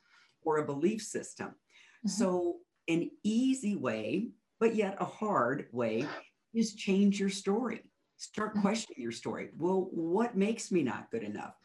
or 0.46 0.58
a 0.58 0.66
belief 0.66 1.02
system. 1.02 1.48
Mm-hmm. 1.48 2.10
So, 2.10 2.58
an 2.88 3.10
easy 3.24 3.76
way, 3.76 4.30
but 4.60 4.76
yet 4.76 4.98
a 5.00 5.06
hard 5.06 5.68
way, 5.72 6.08
is 6.54 6.76
change 6.76 7.20
your 7.20 7.30
story. 7.30 7.82
Start 8.18 8.52
mm-hmm. 8.52 8.62
questioning 8.62 9.02
your 9.02 9.12
story. 9.12 9.50
Well, 9.58 9.90
what 9.92 10.38
makes 10.38 10.72
me 10.72 10.84
not 10.84 11.12
good 11.12 11.24
enough? 11.24 11.56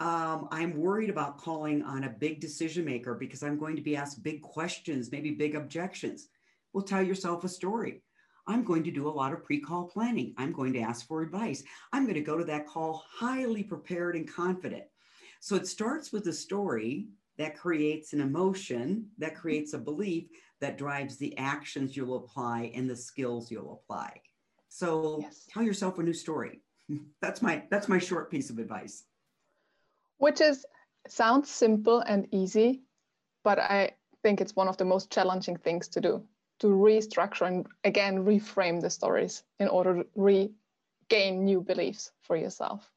Um, 0.00 0.48
I'm 0.50 0.76
worried 0.76 1.10
about 1.10 1.38
calling 1.38 1.82
on 1.82 2.04
a 2.04 2.10
big 2.10 2.40
decision 2.40 2.84
maker 2.84 3.14
because 3.14 3.42
I'm 3.42 3.58
going 3.58 3.76
to 3.76 3.82
be 3.82 3.96
asked 3.96 4.22
big 4.22 4.42
questions, 4.42 5.12
maybe 5.12 5.30
big 5.30 5.54
objections. 5.54 6.28
Well, 6.72 6.84
tell 6.84 7.02
yourself 7.02 7.44
a 7.44 7.48
story. 7.48 8.02
I'm 8.46 8.64
going 8.64 8.84
to 8.84 8.90
do 8.90 9.08
a 9.08 9.10
lot 9.10 9.32
of 9.32 9.44
pre 9.44 9.60
call 9.60 9.84
planning. 9.84 10.34
I'm 10.36 10.52
going 10.52 10.72
to 10.74 10.80
ask 10.80 11.06
for 11.06 11.22
advice. 11.22 11.62
I'm 11.92 12.04
going 12.04 12.14
to 12.14 12.20
go 12.20 12.36
to 12.36 12.44
that 12.44 12.66
call 12.66 13.04
highly 13.10 13.62
prepared 13.62 14.16
and 14.16 14.30
confident. 14.30 14.84
So 15.40 15.56
it 15.56 15.66
starts 15.66 16.12
with 16.12 16.26
a 16.26 16.32
story 16.32 17.06
that 17.38 17.56
creates 17.56 18.12
an 18.12 18.20
emotion, 18.20 19.08
that 19.18 19.34
creates 19.34 19.72
a 19.72 19.78
belief 19.78 20.28
that 20.60 20.78
drives 20.78 21.16
the 21.16 21.36
actions 21.36 21.96
you'll 21.96 22.16
apply 22.16 22.70
and 22.74 22.88
the 22.88 22.96
skills 22.96 23.50
you'll 23.50 23.82
apply. 23.82 24.20
So 24.68 25.18
yes. 25.20 25.46
tell 25.48 25.62
yourself 25.62 25.98
a 25.98 26.02
new 26.02 26.12
story. 26.12 26.60
That's 27.20 27.42
my 27.42 27.62
that's 27.70 27.88
my 27.88 27.98
short 27.98 28.30
piece 28.30 28.50
of 28.50 28.58
advice. 28.58 29.04
Which 30.18 30.40
is 30.40 30.66
sounds 31.08 31.50
simple 31.50 32.00
and 32.00 32.26
easy, 32.32 32.82
but 33.42 33.58
I 33.58 33.92
think 34.22 34.40
it's 34.40 34.56
one 34.56 34.68
of 34.68 34.76
the 34.76 34.84
most 34.84 35.10
challenging 35.10 35.56
things 35.56 35.88
to 35.88 36.00
do 36.00 36.24
to 36.60 36.68
restructure 36.68 37.46
and 37.46 37.66
again 37.84 38.24
reframe 38.24 38.80
the 38.80 38.90
stories 38.90 39.42
in 39.58 39.68
order 39.68 40.02
to 40.02 40.06
regain 40.14 41.44
new 41.44 41.60
beliefs 41.60 42.12
for 42.22 42.36
yourself. 42.36 42.90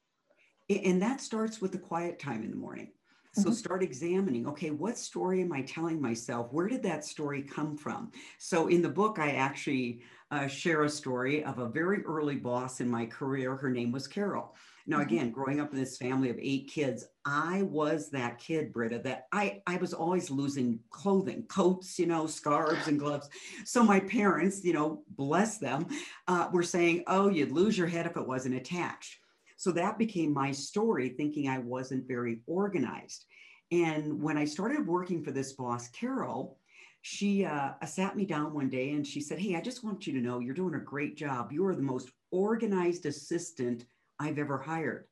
And 0.70 1.01
that 1.01 1.22
starts 1.22 1.62
with 1.62 1.72
the 1.72 1.77
quiet 1.77 2.20
time 2.20 2.44
in 2.44 2.51
the 2.51 2.58
morning. 2.58 2.91
So 3.38 3.50
mm-hmm. 3.50 3.53
start 3.53 3.84
examining, 3.84 4.48
okay, 4.48 4.72
what 4.72 4.98
story 4.98 5.44
am 5.44 5.53
I 5.53 5.62
telling 5.62 6.01
myself? 6.01 6.51
Where 6.51 6.67
did 6.67 6.82
that 6.84 7.06
story 7.06 7.44
come 7.44 7.77
from? 7.77 8.12
So 8.39 8.65
in 8.65 8.82
the 8.82 8.89
book, 8.89 9.20
I 9.20 9.34
actually 9.34 10.01
uh, 10.32 10.48
share 10.48 10.86
a 10.86 10.89
story 10.89 11.44
of 11.44 11.60
a 11.60 11.70
very 11.70 12.03
early 12.03 12.38
boss 12.38 12.82
in 12.82 12.89
my 12.89 13.06
career. 13.06 13.56
Her 13.56 13.70
name 13.70 13.91
was 13.91 14.08
Carol. 14.08 14.56
Now, 14.88 14.98
mm-hmm. 14.98 15.08
again, 15.08 15.32
growing 15.32 15.60
up 15.60 15.72
in 15.72 15.77
this 15.77 15.98
family 15.98 16.32
of 16.32 16.39
eight 16.39 16.67
kids, 16.67 17.06
I 17.25 17.62
was 17.62 18.10
that 18.10 18.39
kid, 18.39 18.74
Britta, 18.74 18.98
that 19.03 19.27
I, 19.32 19.62
I 19.67 19.77
was 19.77 19.94
always 19.94 20.32
losing 20.32 20.79
clothing, 20.89 21.44
coats, 21.44 22.00
you 22.00 22.08
know, 22.08 22.25
scarves 22.25 22.88
and 22.88 22.98
gloves. 22.98 23.29
So 23.65 23.84
my 23.84 24.00
parents, 24.00 24.63
you 24.63 24.74
know, 24.74 25.03
bless 25.10 25.60
them, 25.60 25.86
uh, 26.27 26.50
were 26.51 26.63
saying, 26.63 27.03
oh, 27.06 27.29
you'd 27.29 27.51
lose 27.51 27.77
your 27.77 27.88
head 27.88 28.08
if 28.08 28.17
it 28.17 28.27
wasn't 28.27 28.56
attached. 28.56 29.20
So 29.57 29.71
that 29.71 29.97
became 29.97 30.33
my 30.33 30.51
story, 30.51 31.09
thinking 31.09 31.49
I 31.49 31.57
wasn't 31.57 32.07
very 32.07 32.39
organized. 32.47 33.25
And 33.71 34.21
when 34.21 34.37
I 34.37 34.45
started 34.45 34.87
working 34.87 35.23
for 35.23 35.31
this 35.31 35.53
boss, 35.53 35.89
Carol, 35.89 36.59
she 37.01 37.43
uh, 37.43 37.71
sat 37.85 38.15
me 38.15 38.25
down 38.25 38.53
one 38.53 38.69
day 38.69 38.91
and 38.91 39.05
she 39.05 39.19
said, 39.19 39.39
Hey, 39.39 39.55
I 39.55 39.61
just 39.61 39.83
want 39.83 40.07
you 40.07 40.13
to 40.13 40.19
know 40.19 40.39
you're 40.39 40.53
doing 40.53 40.75
a 40.75 40.79
great 40.79 41.17
job. 41.17 41.51
You 41.51 41.65
are 41.65 41.75
the 41.75 41.81
most 41.81 42.09
organized 42.31 43.05
assistant 43.05 43.85
I've 44.19 44.39
ever 44.39 44.57
hired. 44.57 45.05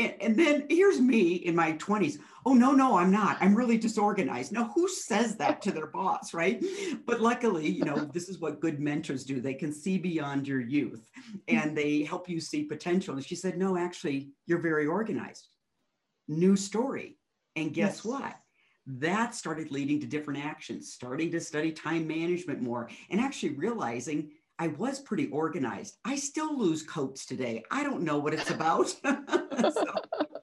And, 0.00 0.14
and, 0.22 0.36
then 0.36 0.66
here's 0.70 0.98
me 0.98 1.34
in 1.34 1.54
my 1.54 1.72
20s. 1.74 2.18
Oh, 2.46 2.54
no, 2.54 2.72
no, 2.72 2.96
I'm 2.96 3.10
not. 3.10 3.36
I'm 3.40 3.54
really 3.54 3.76
disorganized. 3.76 4.50
Now, 4.50 4.70
who 4.74 4.88
says 4.88 5.36
that 5.36 5.60
to 5.62 5.70
their 5.70 5.88
boss, 5.88 6.32
right? 6.32 6.64
But 7.04 7.20
luckily, 7.20 7.68
you 7.68 7.84
know, 7.84 7.96
this 7.96 8.30
is 8.30 8.38
what 8.38 8.60
good 8.60 8.80
mentors 8.80 9.24
do. 9.24 9.40
They 9.40 9.52
can 9.52 9.72
see 9.72 9.98
beyond 9.98 10.48
your 10.48 10.60
youth 10.60 11.10
and 11.48 11.76
they 11.76 12.02
help 12.02 12.30
you 12.30 12.40
see 12.40 12.64
potential. 12.64 13.14
And 13.14 13.24
she 13.24 13.34
said, 13.34 13.58
No, 13.58 13.76
actually, 13.76 14.30
you're 14.46 14.60
very 14.60 14.86
organized. 14.86 15.48
New 16.28 16.56
story. 16.56 17.18
And 17.56 17.74
guess 17.74 17.96
yes. 17.96 18.04
what? 18.04 18.36
That 18.86 19.34
started 19.34 19.70
leading 19.70 20.00
to 20.00 20.06
different 20.06 20.44
actions, 20.44 20.92
starting 20.92 21.30
to 21.32 21.40
study 21.40 21.72
time 21.72 22.06
management 22.06 22.62
more, 22.62 22.88
and 23.10 23.20
actually 23.20 23.50
realizing 23.50 24.30
I 24.60 24.68
was 24.68 25.00
pretty 25.00 25.28
organized. 25.28 25.96
I 26.04 26.16
still 26.16 26.58
lose 26.58 26.82
coats 26.82 27.24
today. 27.24 27.64
I 27.70 27.82
don't 27.82 28.02
know 28.02 28.18
what 28.18 28.34
it's 28.34 28.50
about. 28.50 28.88
so, 29.72 29.94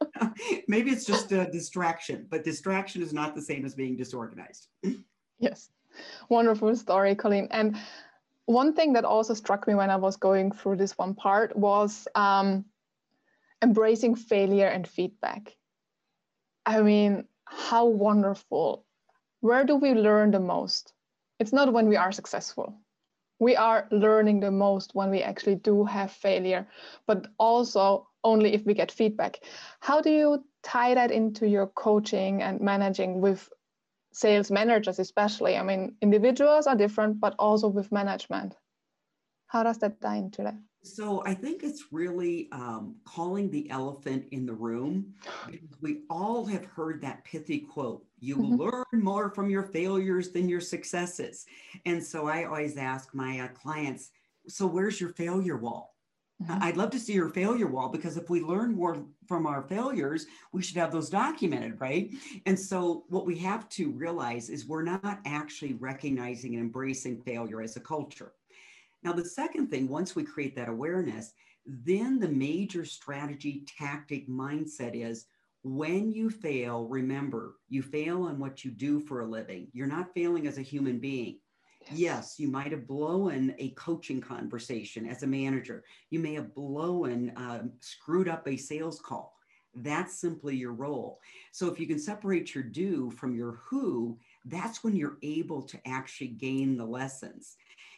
maybe 0.68 0.90
it's 0.90 1.06
just 1.06 1.32
a 1.32 1.46
distraction, 1.52 2.26
but 2.28 2.44
distraction 2.44 3.04
is 3.04 3.14
not 3.14 3.36
the 3.36 3.44
same 3.44 3.64
as 3.64 3.76
being 3.76 3.96
disorganized. 3.96 4.70
yes. 5.40 5.70
Wonderful 6.30 6.76
story, 6.76 7.14
Colleen. 7.14 7.48
And 7.52 7.78
one 8.48 8.74
thing 8.74 8.94
that 8.94 9.06
also 9.06 9.36
struck 9.36 9.68
me 9.68 9.76
when 9.76 9.92
I 9.92 9.98
was 9.98 10.18
going 10.18 10.52
through 10.52 10.78
this 10.78 10.98
one 10.98 11.14
part 11.14 11.56
was 11.56 12.08
um, 12.16 12.66
embracing 13.62 14.16
failure 14.16 14.68
and 14.68 14.88
feedback. 14.88 15.56
I 16.66 16.82
mean, 16.82 17.26
how 17.46 17.86
wonderful. 17.86 18.84
Where 19.42 19.64
do 19.64 19.76
we 19.76 19.94
learn 19.94 20.32
the 20.32 20.40
most? 20.40 20.92
It's 21.40 21.54
not 21.54 21.72
when 21.72 21.88
we 21.88 21.98
are 21.98 22.12
successful 22.12 22.80
we 23.40 23.56
are 23.56 23.88
learning 23.92 24.40
the 24.40 24.52
most 24.52 24.96
when 24.96 25.10
we 25.10 25.22
actually 25.22 25.56
do 25.56 25.86
have 25.86 26.12
failure, 26.12 26.68
but 27.06 27.28
also 27.38 28.08
only 28.24 28.54
if 28.54 28.66
we 28.66 28.74
get 28.74 28.92
feedback. 28.92 29.40
How 29.80 30.02
do 30.02 30.10
you 30.10 30.44
tie 30.64 30.96
that 30.96 31.12
into 31.12 31.48
your 31.48 31.68
coaching 31.68 32.42
and 32.42 32.60
managing 32.62 33.22
with 33.22 33.50
sales 34.12 34.50
managers, 34.50 35.00
especially? 35.00 35.56
I 35.56 35.64
mean, 35.64 35.96
individuals 36.02 36.68
are 36.68 36.76
different, 36.76 37.20
but 37.20 37.36
also 37.38 37.68
with 37.68 37.92
management. 37.92 38.56
How 39.48 39.64
does 39.64 39.78
that 39.80 40.02
tie 40.02 40.18
into 40.18 40.44
that? 40.44 40.56
So 40.84 41.24
I 41.26 41.34
think 41.34 41.64
it's 41.64 41.86
really 41.92 42.50
um, 42.52 42.96
calling 43.04 43.50
the 43.52 43.70
elephant 43.70 44.26
in 44.32 44.46
the 44.46 44.54
room. 44.54 45.14
We 45.82 46.04
all 46.10 46.46
have 46.46 46.66
heard 46.66 47.02
that 47.02 47.24
pithy 47.24 47.60
quote 47.60 48.07
you 48.20 48.38
mm-hmm. 48.38 48.56
learn 48.56 49.04
more 49.04 49.30
from 49.30 49.50
your 49.50 49.64
failures 49.64 50.32
than 50.32 50.50
your 50.50 50.62
successes. 50.62 51.46
And 51.86 52.04
so 52.04 52.28
I 52.28 52.46
always 52.46 52.78
ask 52.78 53.14
my 53.14 53.40
uh, 53.42 53.48
clients, 53.50 54.10
so 54.48 54.66
where's 54.66 55.00
your 55.00 55.14
failure 55.14 55.58
wall? 55.58 55.96
Mm-hmm. 56.42 56.64
I'd 56.64 56.78
love 56.78 56.92
to 56.92 57.00
see 57.00 57.14
your 57.14 57.30
failure 57.30 57.68
wall 57.68 57.90
because 57.90 58.16
if 58.16 58.30
we 58.30 58.42
learn 58.42 58.76
more 58.76 59.04
from 59.28 59.48
our 59.48 59.64
failures, 59.64 60.28
we 60.52 60.62
should 60.62 60.78
have 60.78 60.92
those 60.92 61.10
documented, 61.10 61.82
right? 61.82 62.12
And 62.46 62.60
so, 62.60 63.06
what 63.10 63.26
we 63.26 63.38
have 63.40 63.68
to 63.70 63.90
realize 63.92 64.50
is 64.50 64.68
we're 64.68 64.84
not 64.84 65.20
actually 65.26 65.74
recognizing 65.74 66.54
and 66.54 66.62
embracing 66.64 67.22
failure 67.24 67.62
as 67.62 67.76
a 67.76 67.80
culture. 67.80 68.34
Now, 69.02 69.14
the 69.14 69.26
second 69.26 69.70
thing, 69.72 69.88
once 69.88 70.16
we 70.16 70.24
create 70.24 70.56
that 70.58 70.70
awareness, 70.70 71.34
then 71.66 72.20
the 72.20 72.30
major 72.30 72.86
strategy, 72.86 73.66
tactic, 73.78 74.30
mindset 74.30 74.94
is 74.94 75.26
when 75.68 76.12
you 76.12 76.30
fail, 76.30 76.86
remember 76.86 77.56
you 77.70 77.82
fail 77.82 78.24
on 78.24 78.40
what 78.40 78.64
you 78.64 78.72
do 78.72 79.00
for 79.00 79.22
a 79.22 79.26
living. 79.26 79.68
You're 79.74 79.88
not 79.88 80.14
failing 80.14 80.48
as 80.48 80.58
a 80.58 80.64
human 80.64 81.00
being. 81.00 81.40
Yes, 81.92 82.36
you 82.38 82.50
might 82.50 82.72
have 82.72 82.88
blown 82.88 83.56
a 83.60 83.70
coaching 83.72 84.20
conversation 84.20 85.08
as 85.08 85.24
a 85.24 85.28
manager. 85.28 85.84
You 86.10 86.20
may 86.20 86.34
have 86.34 86.54
blown, 86.54 87.32
um, 87.38 87.72
screwed 87.80 88.28
up 88.28 88.48
a 88.48 88.58
sales 88.58 89.00
call. 89.00 89.36
That's 89.74 90.20
simply 90.20 90.56
your 90.56 90.74
role. 90.74 91.20
So 91.52 91.72
if 91.72 91.80
you 91.80 91.88
can 91.88 92.00
separate 92.00 92.54
your 92.54 92.64
do 92.64 93.12
from 93.12 93.36
your 93.36 93.60
who, 93.64 94.18
that's 94.46 94.84
when 94.84 94.96
you're 94.96 95.18
able 95.22 95.62
to 95.64 95.80
actually 95.88 96.30
gain 96.30 96.78
the 96.78 96.86
lessons. 96.86 97.56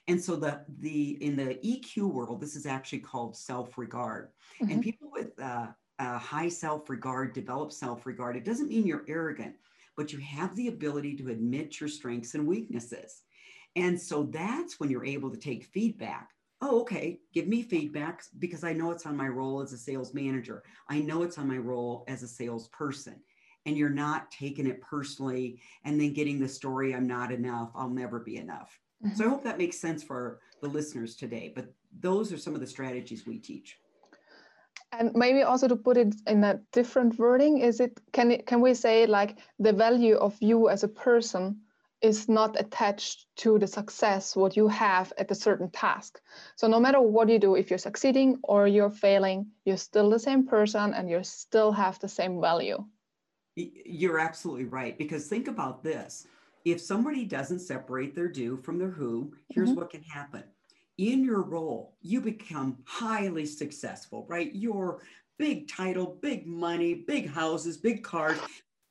And 0.07 0.21
so 0.21 0.35
the 0.35 0.61
the 0.79 1.23
in 1.23 1.35
the 1.35 1.55
EQ 1.63 2.11
world, 2.11 2.41
this 2.41 2.55
is 2.55 2.65
actually 2.65 2.99
called 2.99 3.37
self-regard. 3.37 4.29
Mm-hmm. 4.61 4.71
And 4.71 4.83
people 4.83 5.09
with 5.11 5.39
uh, 5.39 5.67
high 5.99 6.49
self-regard 6.49 7.33
develop 7.33 7.71
self-regard. 7.71 8.35
It 8.35 8.45
doesn't 8.45 8.69
mean 8.69 8.87
you're 8.87 9.05
arrogant, 9.07 9.55
but 9.97 10.13
you 10.13 10.19
have 10.19 10.55
the 10.55 10.69
ability 10.69 11.15
to 11.17 11.29
admit 11.29 11.79
your 11.79 11.89
strengths 11.89 12.35
and 12.35 12.47
weaknesses. 12.47 13.23
And 13.75 13.99
so 13.99 14.23
that's 14.23 14.79
when 14.79 14.89
you're 14.89 15.05
able 15.05 15.29
to 15.29 15.37
take 15.37 15.65
feedback. 15.65 16.29
Oh, 16.61 16.81
okay, 16.81 17.19
give 17.33 17.47
me 17.47 17.61
feedback 17.61 18.23
because 18.39 18.63
I 18.63 18.73
know 18.73 18.91
it's 18.91 19.05
on 19.05 19.15
my 19.15 19.27
role 19.27 19.61
as 19.61 19.71
a 19.71 19.77
sales 19.77 20.13
manager. 20.13 20.63
I 20.89 20.99
know 20.99 21.23
it's 21.23 21.37
on 21.37 21.47
my 21.47 21.57
role 21.57 22.03
as 22.07 22.23
a 22.23 22.27
salesperson. 22.27 23.15
And 23.65 23.77
you're 23.77 23.89
not 23.89 24.31
taking 24.31 24.65
it 24.67 24.81
personally 24.81 25.61
and 25.83 25.99
then 25.99 26.13
getting 26.13 26.39
the 26.39 26.47
story, 26.47 26.95
I'm 26.95 27.07
not 27.07 27.31
enough, 27.31 27.71
I'll 27.75 27.89
never 27.89 28.19
be 28.19 28.37
enough. 28.37 28.79
Mm-hmm. 29.05 29.15
So 29.15 29.25
I 29.25 29.29
hope 29.29 29.43
that 29.43 29.57
makes 29.57 29.79
sense 29.79 30.01
for 30.01 30.39
the 30.61 30.67
listeners 30.67 31.15
today. 31.15 31.51
But 31.53 31.71
those 31.99 32.33
are 32.33 32.37
some 32.37 32.55
of 32.55 32.61
the 32.61 32.67
strategies 32.67 33.27
we 33.27 33.37
teach. 33.37 33.77
And 34.91 35.11
maybe 35.15 35.43
also 35.43 35.67
to 35.67 35.75
put 35.75 35.97
it 35.97 36.15
in 36.27 36.43
a 36.43 36.59
different 36.71 37.17
wording, 37.19 37.59
is 37.59 37.79
it 37.79 37.99
can 38.11 38.31
it, 38.31 38.45
can 38.45 38.61
we 38.61 38.73
say 38.73 39.05
like 39.05 39.37
the 39.59 39.73
value 39.73 40.15
of 40.15 40.35
you 40.39 40.69
as 40.69 40.83
a 40.83 40.87
person 40.87 41.61
is 42.01 42.29
not 42.29 42.59
attached 42.59 43.27
to 43.35 43.59
the 43.59 43.67
success 43.67 44.35
what 44.35 44.55
you 44.55 44.67
have 44.69 45.11
at 45.17 45.31
a 45.31 45.35
certain 45.35 45.69
task? 45.69 46.19
So 46.55 46.67
no 46.67 46.79
matter 46.79 47.01
what 47.01 47.29
you 47.29 47.39
do 47.39 47.55
if 47.55 47.69
you're 47.69 47.79
succeeding 47.79 48.39
or 48.43 48.67
you're 48.67 48.91
failing 48.91 49.47
you're 49.65 49.77
still 49.77 50.09
the 50.09 50.19
same 50.19 50.47
person 50.47 50.93
and 50.93 51.09
you 51.09 51.23
still 51.23 51.71
have 51.71 51.99
the 51.99 52.09
same 52.09 52.41
value. 52.41 52.83
You're 53.55 54.19
absolutely 54.19 54.65
right 54.65 54.97
because 54.97 55.27
think 55.27 55.47
about 55.47 55.83
this. 55.83 56.25
If 56.65 56.81
somebody 56.81 57.25
doesn't 57.25 57.59
separate 57.59 58.15
their 58.15 58.27
do 58.27 58.57
from 58.57 58.77
their 58.79 58.91
who 58.91 59.33
here's 59.49 59.69
mm-hmm. 59.69 59.79
what 59.79 59.89
can 59.89 60.03
happen 60.03 60.43
in 60.99 61.23
your 61.23 61.41
role 61.41 61.95
you 62.01 62.21
become 62.21 62.77
highly 62.85 63.45
successful 63.45 64.25
right 64.29 64.53
you're 64.53 65.01
big 65.37 65.67
title 65.67 66.17
big 66.21 66.45
money 66.45 66.93
big 66.93 67.27
houses 67.29 67.77
big 67.77 68.03
cars 68.03 68.37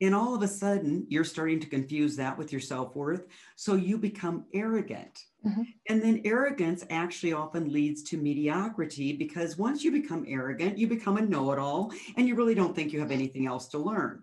and 0.01 0.15
all 0.15 0.35
of 0.35 0.43
a 0.43 0.49
sudden, 0.49 1.05
you're 1.09 1.25
starting 1.25 1.59
to 1.59 1.67
confuse 1.67 2.15
that 2.17 2.39
with 2.39 2.53
your 2.53 2.61
self 2.61 2.95
worth. 2.95 3.27
So 3.57 3.75
you 3.75 3.99
become 3.99 4.45
arrogant. 4.55 5.25
Mm-hmm. 5.45 5.63
And 5.89 6.03
then 6.03 6.23
arrogance 6.25 6.85
actually 6.91 7.33
often 7.33 7.73
leads 7.73 8.03
to 8.05 8.17
mediocrity 8.17 9.13
because 9.13 9.59
once 9.59 9.83
you 9.83 9.91
become 9.91 10.25
arrogant, 10.29 10.79
you 10.79 10.87
become 10.87 11.17
a 11.17 11.23
know 11.23 11.53
it 11.53 11.59
all 11.59 11.93
and 12.17 12.29
you 12.29 12.37
really 12.37 12.55
don't 12.55 12.77
think 12.77 12.93
you 12.93 13.01
have 13.01 13.11
anything 13.11 13.47
else 13.47 13.67
to 13.69 13.79
learn. 13.79 14.23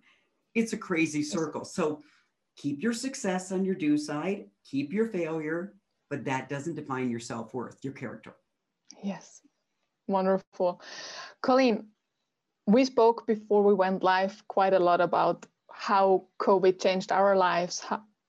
It's 0.54 0.74
a 0.74 0.78
crazy 0.78 1.24
circle. 1.24 1.66
So 1.66 2.02
keep 2.56 2.82
your 2.82 2.94
success 2.94 3.52
on 3.52 3.66
your 3.66 3.76
do 3.76 3.98
side, 3.98 4.46
keep 4.64 4.94
your 4.94 5.08
failure, 5.08 5.74
but 6.16 6.24
that 6.24 6.48
doesn't 6.48 6.76
define 6.76 7.10
your 7.10 7.20
self 7.20 7.54
worth, 7.54 7.78
your 7.84 7.92
character. 7.92 8.34
Yes, 9.04 9.42
wonderful. 10.08 10.82
Colleen, 11.42 11.88
we 12.68 12.86
spoke 12.86 13.28
before 13.28 13.64
we 13.64 13.74
went 13.74 14.02
live 14.02 14.42
quite 14.48 14.74
a 14.74 14.80
lot 14.80 15.02
about 15.02 15.46
how 15.70 16.28
COVID 16.40 16.82
changed 16.82 17.12
our 17.12 17.36
lives, 17.36 17.86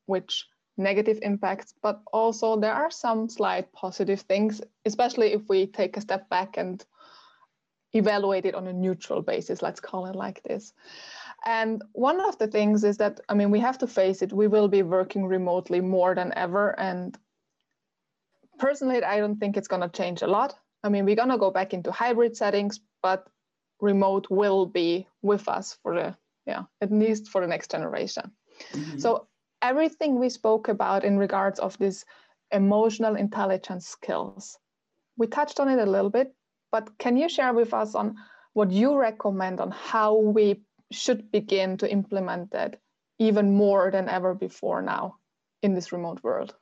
which 0.06 0.46
negative 0.76 1.20
impacts, 1.22 1.74
but 1.80 2.00
also 2.12 2.58
there 2.58 2.74
are 2.74 2.90
some 2.90 3.28
slight 3.28 3.72
positive 3.72 4.22
things, 4.22 4.60
especially 4.84 5.32
if 5.32 5.42
we 5.48 5.68
take 5.68 5.96
a 5.96 6.00
step 6.00 6.28
back 6.28 6.56
and 6.56 6.84
evaluate 7.92 8.46
it 8.46 8.56
on 8.56 8.66
a 8.66 8.72
neutral 8.72 9.22
basis, 9.22 9.62
let's 9.62 9.80
call 9.80 10.06
it 10.06 10.16
like 10.16 10.42
this. 10.42 10.72
And 11.46 11.82
one 11.92 12.20
of 12.20 12.36
the 12.38 12.48
things 12.48 12.82
is 12.82 12.96
that, 12.96 13.20
I 13.28 13.34
mean, 13.34 13.52
we 13.52 13.60
have 13.60 13.78
to 13.78 13.86
face 13.86 14.22
it, 14.22 14.32
we 14.32 14.48
will 14.48 14.66
be 14.66 14.82
working 14.82 15.24
remotely 15.24 15.80
more 15.80 16.16
than 16.16 16.32
ever. 16.36 16.78
And 16.80 17.16
personally, 18.58 19.02
I 19.02 19.18
don't 19.18 19.38
think 19.38 19.56
it's 19.56 19.68
going 19.68 19.82
to 19.82 19.88
change 19.88 20.22
a 20.22 20.26
lot. 20.26 20.54
I 20.82 20.88
mean, 20.88 21.04
we're 21.04 21.16
going 21.16 21.30
to 21.30 21.38
go 21.38 21.50
back 21.50 21.74
into 21.74 21.90
hybrid 21.90 22.36
settings, 22.36 22.80
but 23.02 23.26
remote 23.80 24.26
will 24.30 24.66
be 24.66 25.06
with 25.22 25.48
us 25.48 25.78
for 25.82 25.94
the 25.94 26.16
yeah 26.46 26.62
at 26.80 26.90
least 26.90 27.28
for 27.28 27.40
the 27.40 27.46
next 27.46 27.70
generation 27.70 28.30
mm-hmm. 28.72 28.98
so 28.98 29.26
everything 29.62 30.18
we 30.18 30.28
spoke 30.28 30.68
about 30.68 31.04
in 31.04 31.18
regards 31.18 31.58
of 31.58 31.76
this 31.78 32.04
emotional 32.52 33.16
intelligence 33.16 33.86
skills 33.86 34.58
we 35.16 35.26
touched 35.26 35.60
on 35.60 35.68
it 35.68 35.78
a 35.78 35.90
little 35.90 36.10
bit 36.10 36.34
but 36.72 36.96
can 36.98 37.16
you 37.16 37.28
share 37.28 37.52
with 37.52 37.74
us 37.74 37.94
on 37.94 38.16
what 38.54 38.70
you 38.70 38.96
recommend 38.96 39.60
on 39.60 39.70
how 39.70 40.16
we 40.16 40.60
should 40.90 41.30
begin 41.30 41.76
to 41.76 41.90
implement 41.90 42.50
that 42.52 42.80
even 43.18 43.54
more 43.54 43.90
than 43.90 44.08
ever 44.08 44.34
before 44.34 44.80
now 44.80 45.16
in 45.62 45.74
this 45.74 45.92
remote 45.92 46.22
world 46.22 46.54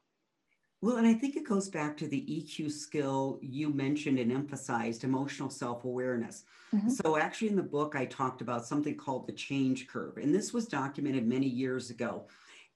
well, 0.84 0.98
and 0.98 1.06
I 1.06 1.14
think 1.14 1.34
it 1.34 1.48
goes 1.48 1.70
back 1.70 1.96
to 1.96 2.06
the 2.06 2.20
EQ 2.28 2.70
skill 2.70 3.38
you 3.40 3.70
mentioned 3.70 4.18
and 4.18 4.30
emphasized 4.30 5.02
emotional 5.02 5.48
self 5.48 5.84
awareness. 5.84 6.44
Mm-hmm. 6.74 6.90
So, 6.90 7.16
actually, 7.16 7.48
in 7.48 7.56
the 7.56 7.62
book, 7.62 7.96
I 7.96 8.04
talked 8.04 8.42
about 8.42 8.66
something 8.66 8.94
called 8.94 9.26
the 9.26 9.32
change 9.32 9.86
curve. 9.86 10.18
And 10.18 10.34
this 10.34 10.52
was 10.52 10.66
documented 10.66 11.26
many 11.26 11.46
years 11.46 11.88
ago. 11.88 12.26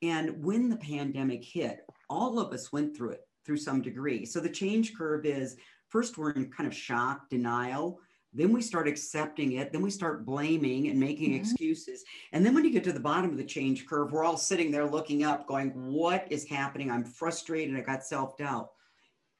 And 0.01 0.43
when 0.43 0.71
the 0.71 0.79
pandemic 0.79 1.45
hit, 1.45 1.81
all 2.09 2.39
of 2.39 2.51
us 2.55 2.73
went 2.73 2.97
through 2.97 3.11
it 3.11 3.29
through 3.45 3.59
some 3.59 3.83
degree. 3.83 4.25
So, 4.25 4.41
the 4.41 4.49
change 4.49 4.97
curve 4.97 5.27
is 5.27 5.57
first, 5.89 6.17
we're 6.17 6.31
in 6.31 6.51
kind 6.51 6.67
of 6.67 6.75
shock, 6.75 7.29
denial. 7.29 8.01
Then 8.39 8.53
we 8.53 8.63
start 8.63 8.87
accepting 8.87 9.55
it. 9.55 9.73
Then 9.73 9.83
we 9.83 9.91
start 9.91 10.25
blaming 10.25 10.87
and 10.87 10.99
making 10.99 11.31
mm-hmm. 11.31 11.41
excuses. 11.41 12.05
And 12.33 12.47
then 12.47 12.55
when 12.55 12.65
you 12.65 12.71
get 12.71 12.85
to 12.85 12.93
the 12.93 13.01
bottom 13.01 13.33
of 13.33 13.37
the 13.37 13.43
change 13.43 13.85
curve, 13.85 14.13
we're 14.13 14.23
all 14.23 14.37
sitting 14.37 14.71
there 14.71 14.87
looking 14.87 15.25
up, 15.25 15.49
going, 15.49 15.71
What 15.93 16.25
is 16.31 16.49
happening? 16.49 16.89
I'm 16.89 17.05
frustrated. 17.05 17.77
I 17.77 17.81
got 17.81 18.05
self 18.05 18.37
doubt. 18.37 18.71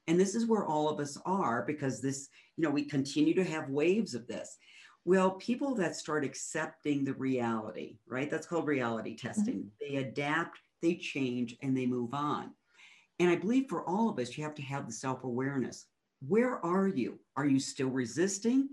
And 0.07 0.19
this 0.19 0.35
is 0.35 0.47
where 0.47 0.65
all 0.65 0.89
of 0.89 0.99
us 0.99 1.17
are 1.25 1.63
because 1.65 2.01
this, 2.01 2.27
you 2.57 2.63
know, 2.63 2.71
we 2.71 2.83
continue 2.83 3.33
to 3.35 3.43
have 3.45 3.69
waves 3.69 4.15
of 4.15 4.27
this. 4.27 4.57
Well, 5.05 5.31
people 5.31 5.75
that 5.75 5.95
start 5.95 6.25
accepting 6.25 7.05
the 7.05 7.13
reality, 7.13 7.99
right? 8.05 8.29
That's 8.29 8.47
called 8.47 8.67
reality 8.67 9.15
testing. 9.15 9.59
Mm-hmm. 9.59 9.93
They 9.93 9.95
adapt, 10.01 10.59
they 10.81 10.95
change, 10.95 11.55
and 11.61 11.77
they 11.77 11.85
move 11.85 12.13
on. 12.13 12.51
And 13.19 13.29
I 13.29 13.37
believe 13.37 13.67
for 13.69 13.87
all 13.87 14.09
of 14.09 14.19
us, 14.19 14.37
you 14.37 14.43
have 14.43 14.55
to 14.55 14.61
have 14.61 14.87
the 14.87 14.93
self 14.93 15.23
awareness 15.23 15.85
where 16.27 16.63
are 16.65 16.87
you? 16.87 17.19
Are 17.35 17.45
you 17.45 17.59
still 17.59 17.89
resisting? 17.89 18.69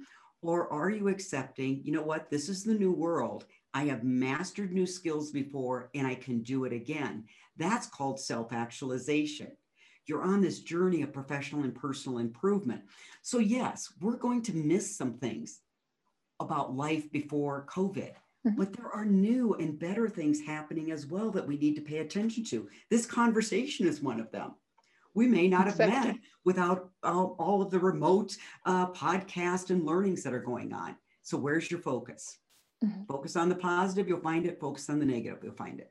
Or 0.47 0.73
are 0.73 0.91
you 0.91 1.09
accepting, 1.09 1.81
you 1.83 1.93
know 1.93 2.03
what, 2.03 2.31
this 2.31 2.49
is 2.49 2.63
the 2.63 2.75
new 2.75 2.93
world. 2.93 3.47
I 3.75 3.87
have 3.87 4.05
mastered 4.05 4.73
new 4.73 4.87
skills 4.87 5.33
before 5.33 5.91
and 5.93 6.07
I 6.07 6.15
can 6.15 6.43
do 6.43 6.65
it 6.65 6.73
again. 6.73 7.25
That's 7.57 7.89
called 7.89 8.21
self 8.21 8.53
actualization. 8.53 9.51
You're 10.07 10.23
on 10.23 10.41
this 10.41 10.61
journey 10.61 11.03
of 11.03 11.13
professional 11.13 11.65
and 11.65 11.75
personal 11.75 12.19
improvement. 12.19 12.83
So, 13.23 13.39
yes, 13.39 13.93
we're 14.01 14.19
going 14.19 14.43
to 14.43 14.55
miss 14.55 14.97
some 14.97 15.15
things 15.15 15.63
about 16.39 16.77
life 16.77 17.11
before 17.11 17.67
COVID, 17.69 18.13
mm-hmm. 18.47 18.51
but 18.57 18.73
there 18.73 18.89
are 18.89 19.05
new 19.05 19.55
and 19.55 19.77
better 19.77 20.09
things 20.09 20.41
happening 20.41 20.93
as 20.93 21.07
well 21.07 21.33
that 21.33 21.47
we 21.47 21.57
need 21.57 21.75
to 21.75 21.83
pay 21.83 21.99
attention 21.99 22.45
to. 22.45 22.69
This 22.89 23.05
conversation 23.05 23.89
is 23.89 24.01
one 24.01 24.21
of 24.21 24.31
them 24.31 24.55
we 25.17 25.27
may 25.27 25.49
not 25.49 25.65
have 25.65 25.81
exactly. 25.81 26.13
met 26.13 26.21
without 26.45 26.91
all, 27.03 27.35
all 27.39 27.63
of 27.63 27.71
the 27.71 27.79
remote 27.79 28.37
uh, 28.67 28.87
podcast 28.93 29.71
and 29.71 29.85
learnings 29.85 30.23
that 30.23 30.35
are 30.35 30.41
going 30.41 30.73
on. 30.75 30.95
So 31.23 31.39
where's 31.39 31.71
your 31.71 31.81
focus? 31.81 32.39
Mm-hmm. 32.85 33.05
Focus 33.09 33.35
on 33.35 33.49
the 33.49 33.55
positive, 33.55 34.07
you'll 34.07 34.21
find 34.21 34.45
it. 34.47 34.61
Focus 34.61 34.91
on 34.91 34.99
the 34.99 35.07
negative, 35.07 35.39
you'll 35.43 35.55
find 35.55 35.81
it. 35.81 35.91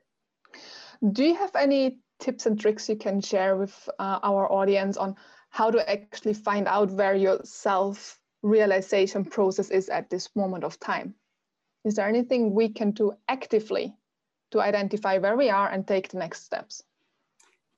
Do 1.12 1.24
you 1.24 1.34
have 1.34 1.54
any 1.56 1.98
tips 2.20 2.46
and 2.46 2.58
tricks 2.58 2.88
you 2.88 2.96
can 2.96 3.20
share 3.20 3.56
with 3.56 3.88
uh, 3.98 4.20
our 4.22 4.50
audience 4.50 4.96
on 4.96 5.16
how 5.50 5.72
to 5.72 5.90
actually 5.90 6.34
find 6.34 6.68
out 6.68 6.92
where 6.92 7.14
your 7.14 7.40
self 7.42 8.20
realization 8.42 9.24
process 9.24 9.70
is 9.70 9.88
at 9.88 10.08
this 10.08 10.30
moment 10.36 10.62
of 10.62 10.78
time? 10.78 11.14
Is 11.84 11.96
there 11.96 12.08
anything 12.08 12.54
we 12.54 12.68
can 12.68 12.92
do 12.92 13.12
actively 13.28 13.96
to 14.52 14.60
identify 14.60 15.18
where 15.18 15.36
we 15.36 15.50
are 15.50 15.68
and 15.68 15.86
take 15.86 16.08
the 16.08 16.18
next 16.18 16.44
steps? 16.44 16.84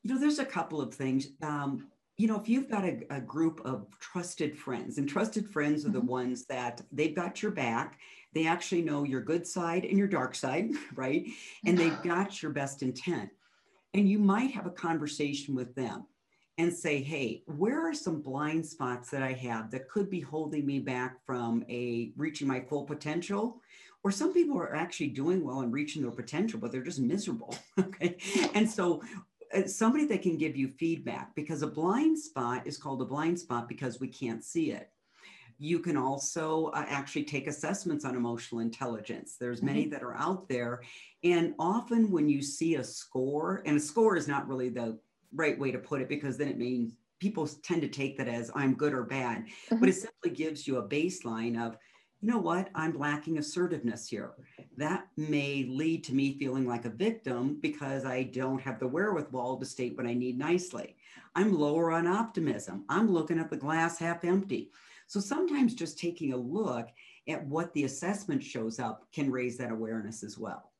You 0.03 0.15
know, 0.15 0.21
there's 0.21 0.39
a 0.39 0.45
couple 0.45 0.81
of 0.81 0.95
things. 0.95 1.29
Um, 1.43 1.89
you 2.17 2.27
know, 2.27 2.39
if 2.39 2.49
you've 2.49 2.69
got 2.69 2.85
a, 2.85 3.01
a, 3.11 3.21
group 3.21 3.61
of 3.65 3.87
trusted 4.01 4.59
friends, 4.59 4.99
and 4.99 5.09
trusted 5.09 5.49
friends 5.49 5.87
are 5.87 5.91
the 5.91 6.01
mm-hmm. 6.01 6.09
ones 6.09 6.47
that 6.47 6.83
they've 6.91 7.15
got 7.15 7.43
your 7.43 7.53
back, 7.53 7.99
they 8.35 8.47
actually 8.47 8.83
know 8.83 9.05
your 9.05 9.21
good 9.21 9.47
side 9.47 9.85
and 9.85 9.97
your 9.97 10.09
dark 10.09 10.35
side, 10.35 10.71
right? 10.95 11.27
And 11.65 11.79
they've 11.79 12.03
got 12.03 12.43
your 12.43 12.53
best 12.53 12.83
intent. 12.83 13.31
And 13.95 14.09
you 14.09 14.19
might 14.19 14.51
have 14.51 14.67
a 14.67 14.71
conversation 14.71 15.55
with 15.55 15.75
them 15.75 16.07
and 16.59 16.73
say, 16.73 17.01
hey, 17.01 17.43
where 17.47 17.89
are 17.89 17.95
some 17.95 18.21
blind 18.21 18.67
spots 18.67 19.11
that 19.11 19.23
I 19.23 19.33
have 19.33 19.71
that 19.71 19.89
could 19.89 20.11
be 20.11 20.21
holding 20.21 20.67
me 20.67 20.81
back 20.81 21.25
from 21.25 21.65
a 21.71 22.13
reaching 22.17 22.49
my 22.49 22.61
full 22.61 22.85
potential? 22.85 23.63
Or 24.03 24.11
some 24.11 24.33
people 24.33 24.59
are 24.59 24.75
actually 24.75 25.09
doing 25.09 25.45
well 25.45 25.61
and 25.61 25.73
reaching 25.73 26.03
their 26.03 26.11
potential, 26.11 26.59
but 26.59 26.71
they're 26.73 26.83
just 26.83 27.01
miserable. 27.01 27.57
okay. 27.81 28.17
And 28.55 28.69
so 28.69 29.03
somebody 29.67 30.05
that 30.07 30.23
can 30.23 30.37
give 30.37 30.57
you 30.57 30.69
feedback 30.69 31.35
because 31.35 31.63
a 31.63 31.67
blind 31.67 32.19
spot 32.19 32.67
is 32.67 32.77
called 32.77 33.03
a 33.03 33.05
blind 33.05 33.39
spot 33.39 33.69
because 33.69 34.01
we 34.01 34.09
can't 34.09 34.45
see 34.45 34.73
it. 34.73 34.91
You 35.59 35.81
can 35.81 35.97
also 35.97 36.67
uh, 36.67 36.85
actually 36.87 37.25
take 37.25 37.49
assessments 37.49 38.05
on 38.05 38.15
emotional 38.15 38.61
intelligence. 38.61 39.37
There's 39.41 39.63
many 39.63 39.83
mm-hmm. 39.83 39.91
that 39.91 40.03
are 40.03 40.17
out 40.17 40.49
there. 40.49 40.83
And 41.25 41.55
often 41.59 42.11
when 42.11 42.29
you 42.29 42.43
see 42.43 42.77
a 42.77 42.85
score, 42.85 43.63
and 43.67 43.77
a 43.77 43.81
score 43.81 44.17
is 44.17 44.29
not 44.29 44.47
really 44.47 44.69
the 44.69 44.99
right 45.35 45.59
way 45.59 45.73
to 45.73 45.79
put 45.79 46.01
it 46.01 46.09
because 46.09 46.37
then 46.37 46.49
it 46.49 46.59
means 46.59 46.95
people 47.19 47.49
tend 47.65 47.83
to 47.83 47.89
take 47.89 48.17
that 48.19 48.29
as 48.29 48.51
I'm 48.55 48.75
good 48.75 48.95
or 48.95 49.03
bad, 49.03 49.47
mm-hmm. 49.47 49.81
but 49.81 49.89
it 49.89 49.95
simply 49.95 50.31
gives 50.31 50.67
you 50.67 50.77
a 50.77 50.89
baseline 50.89 51.61
of, 51.61 51.77
you 52.21 52.29
know 52.33 52.39
what, 52.39 52.69
I'm 52.75 52.99
lacking 52.99 53.39
assertiveness 53.39 54.09
here. 54.09 54.33
That 54.77 55.07
may 55.17 55.65
lead 55.69 56.03
to 56.05 56.15
me 56.15 56.37
feeling 56.37 56.67
like 56.67 56.85
a 56.85 56.91
victim 56.91 57.59
because 57.61 58.05
I 58.05 58.25
don't 58.25 58.61
have 58.61 58.81
the 58.81 58.89
wherewithal 58.89 59.59
to 59.59 59.65
state 59.65 59.97
what 59.97 60.07
I 60.07 60.15
need 60.15 60.37
nicely. 60.37 60.97
I'm 61.37 61.57
lower 61.57 61.93
on 61.93 62.09
optimism. 62.09 62.85
I'm 62.89 63.09
looking 63.09 63.39
at 63.39 63.51
the 63.51 63.57
glass 63.57 63.99
half 63.99 64.25
empty. 64.25 64.73
So 65.07 65.21
sometimes 65.21 65.75
just 65.75 65.99
taking 65.99 66.33
a 66.33 66.37
look 66.37 66.89
at 67.29 67.47
what 67.47 67.73
the 67.75 67.85
assessment 67.85 68.43
shows 68.43 68.81
up 68.81 69.07
can 69.13 69.31
raise 69.31 69.57
that 69.59 69.71
awareness 69.71 70.25
as 70.25 70.37
well. 70.37 70.73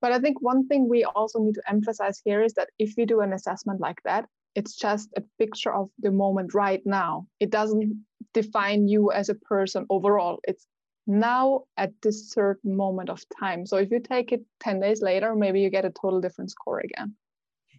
But 0.00 0.12
I 0.12 0.20
think 0.20 0.40
one 0.40 0.68
thing 0.68 0.88
we 0.88 1.04
also 1.04 1.40
need 1.40 1.54
to 1.56 1.68
emphasize 1.68 2.22
here 2.24 2.42
is 2.42 2.54
that 2.54 2.70
if 2.78 2.94
we 2.96 3.04
do 3.04 3.20
an 3.20 3.32
assessment 3.32 3.80
like 3.80 4.00
that, 4.04 4.26
it's 4.58 4.74
just 4.74 5.08
a 5.16 5.22
picture 5.38 5.72
of 5.72 5.88
the 6.00 6.10
moment 6.10 6.52
right 6.52 6.82
now. 6.84 7.28
It 7.38 7.50
doesn't 7.50 8.04
define 8.34 8.88
you 8.88 9.12
as 9.12 9.28
a 9.28 9.36
person 9.36 9.86
overall. 9.88 10.40
It's 10.42 10.66
now 11.06 11.62
at 11.76 11.92
this 12.02 12.30
certain 12.30 12.76
moment 12.76 13.08
of 13.08 13.24
time. 13.38 13.64
So 13.66 13.76
if 13.76 13.92
you 13.92 14.00
take 14.00 14.32
it 14.32 14.42
10 14.58 14.80
days 14.80 15.00
later, 15.00 15.36
maybe 15.36 15.60
you 15.60 15.70
get 15.70 15.84
a 15.84 15.90
total 15.90 16.20
different 16.20 16.50
score 16.50 16.80
again. 16.80 17.14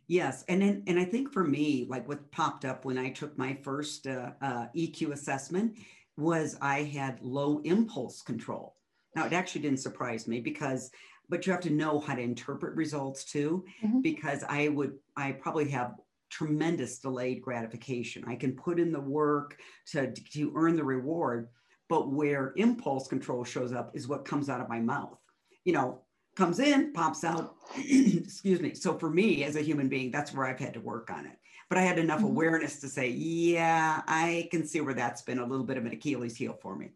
Yes, 0.08 0.46
and 0.48 0.62
then, 0.62 0.84
and 0.88 0.98
I 0.98 1.04
think 1.04 1.34
for 1.34 1.44
me, 1.44 1.86
like 1.90 2.08
what 2.08 2.32
popped 2.32 2.64
up 2.64 2.86
when 2.86 2.98
I 2.98 3.10
took 3.10 3.38
my 3.38 3.58
first 3.62 4.08
uh, 4.08 4.32
uh, 4.42 4.68
EQ 4.74 5.12
assessment 5.12 5.78
was 6.18 6.58
I 6.62 6.84
had 6.84 7.22
low 7.22 7.60
impulse 7.66 8.22
control. 8.22 8.78
Now 9.18 9.26
it 9.26 9.34
actually 9.34 9.62
didn't 9.62 9.82
surprise 9.82 10.30
me 10.30 10.40
because, 10.40 10.92
but 11.28 11.46
you 11.46 11.52
have 11.52 11.62
to 11.64 11.70
know 11.70 12.00
how 12.00 12.16
to 12.16 12.22
interpret 12.22 12.74
results 12.76 13.26
too, 13.26 13.66
mm-hmm. 13.84 14.00
because 14.00 14.46
I 14.48 14.70
would 14.70 14.94
I 15.18 15.34
probably 15.34 15.70
have 15.72 15.96
tremendous 16.30 17.00
delayed 17.00 17.42
gratification. 17.42 18.24
I 18.28 18.36
can 18.36 18.54
put 18.54 18.80
in 18.80 18.92
the 18.92 19.00
work 19.00 19.58
to, 19.88 20.12
to 20.12 20.54
earn 20.56 20.76
the 20.76 20.84
reward, 20.84 21.50
but 21.88 22.12
where 22.12 22.54
impulse 22.56 23.08
control 23.08 23.44
shows 23.44 23.74
up 23.74 23.92
is 23.96 24.08
what 24.08 24.26
comes 24.26 24.50
out 24.50 24.62
of 24.62 24.70
my 24.70 24.80
mouth. 24.80 25.18
You 25.66 25.74
know, 25.74 26.02
comes 26.36 26.60
in, 26.60 26.94
pops 26.94 27.24
out. 27.24 27.56
Excuse 27.78 28.62
me. 28.62 28.74
So 28.74 28.98
for 28.98 29.10
me 29.10 29.44
as 29.44 29.56
a 29.56 29.62
human 29.62 29.90
being, 29.90 30.12
that's 30.12 30.34
where 30.34 30.46
I've 30.46 30.60
had 30.60 30.74
to 30.76 30.82
work 30.82 31.10
on 31.12 31.26
it. 31.26 31.38
But 31.70 31.78
I 31.78 31.82
had 31.82 32.00
enough 32.00 32.20
mm-hmm. 32.20 32.28
awareness 32.28 32.80
to 32.82 32.88
say, 32.88 33.10
yeah, 33.10 34.02
I 34.08 34.48
can 34.52 34.66
see 34.66 34.82
where 34.82 34.94
that's 34.94 35.22
been 35.22 35.40
a 35.40 35.46
little 35.46 35.66
bit 35.66 35.78
of 35.78 35.86
an 35.86 35.92
Achilles 35.92 36.36
heel 36.36 36.58
for 36.62 36.76
me. 36.76 36.90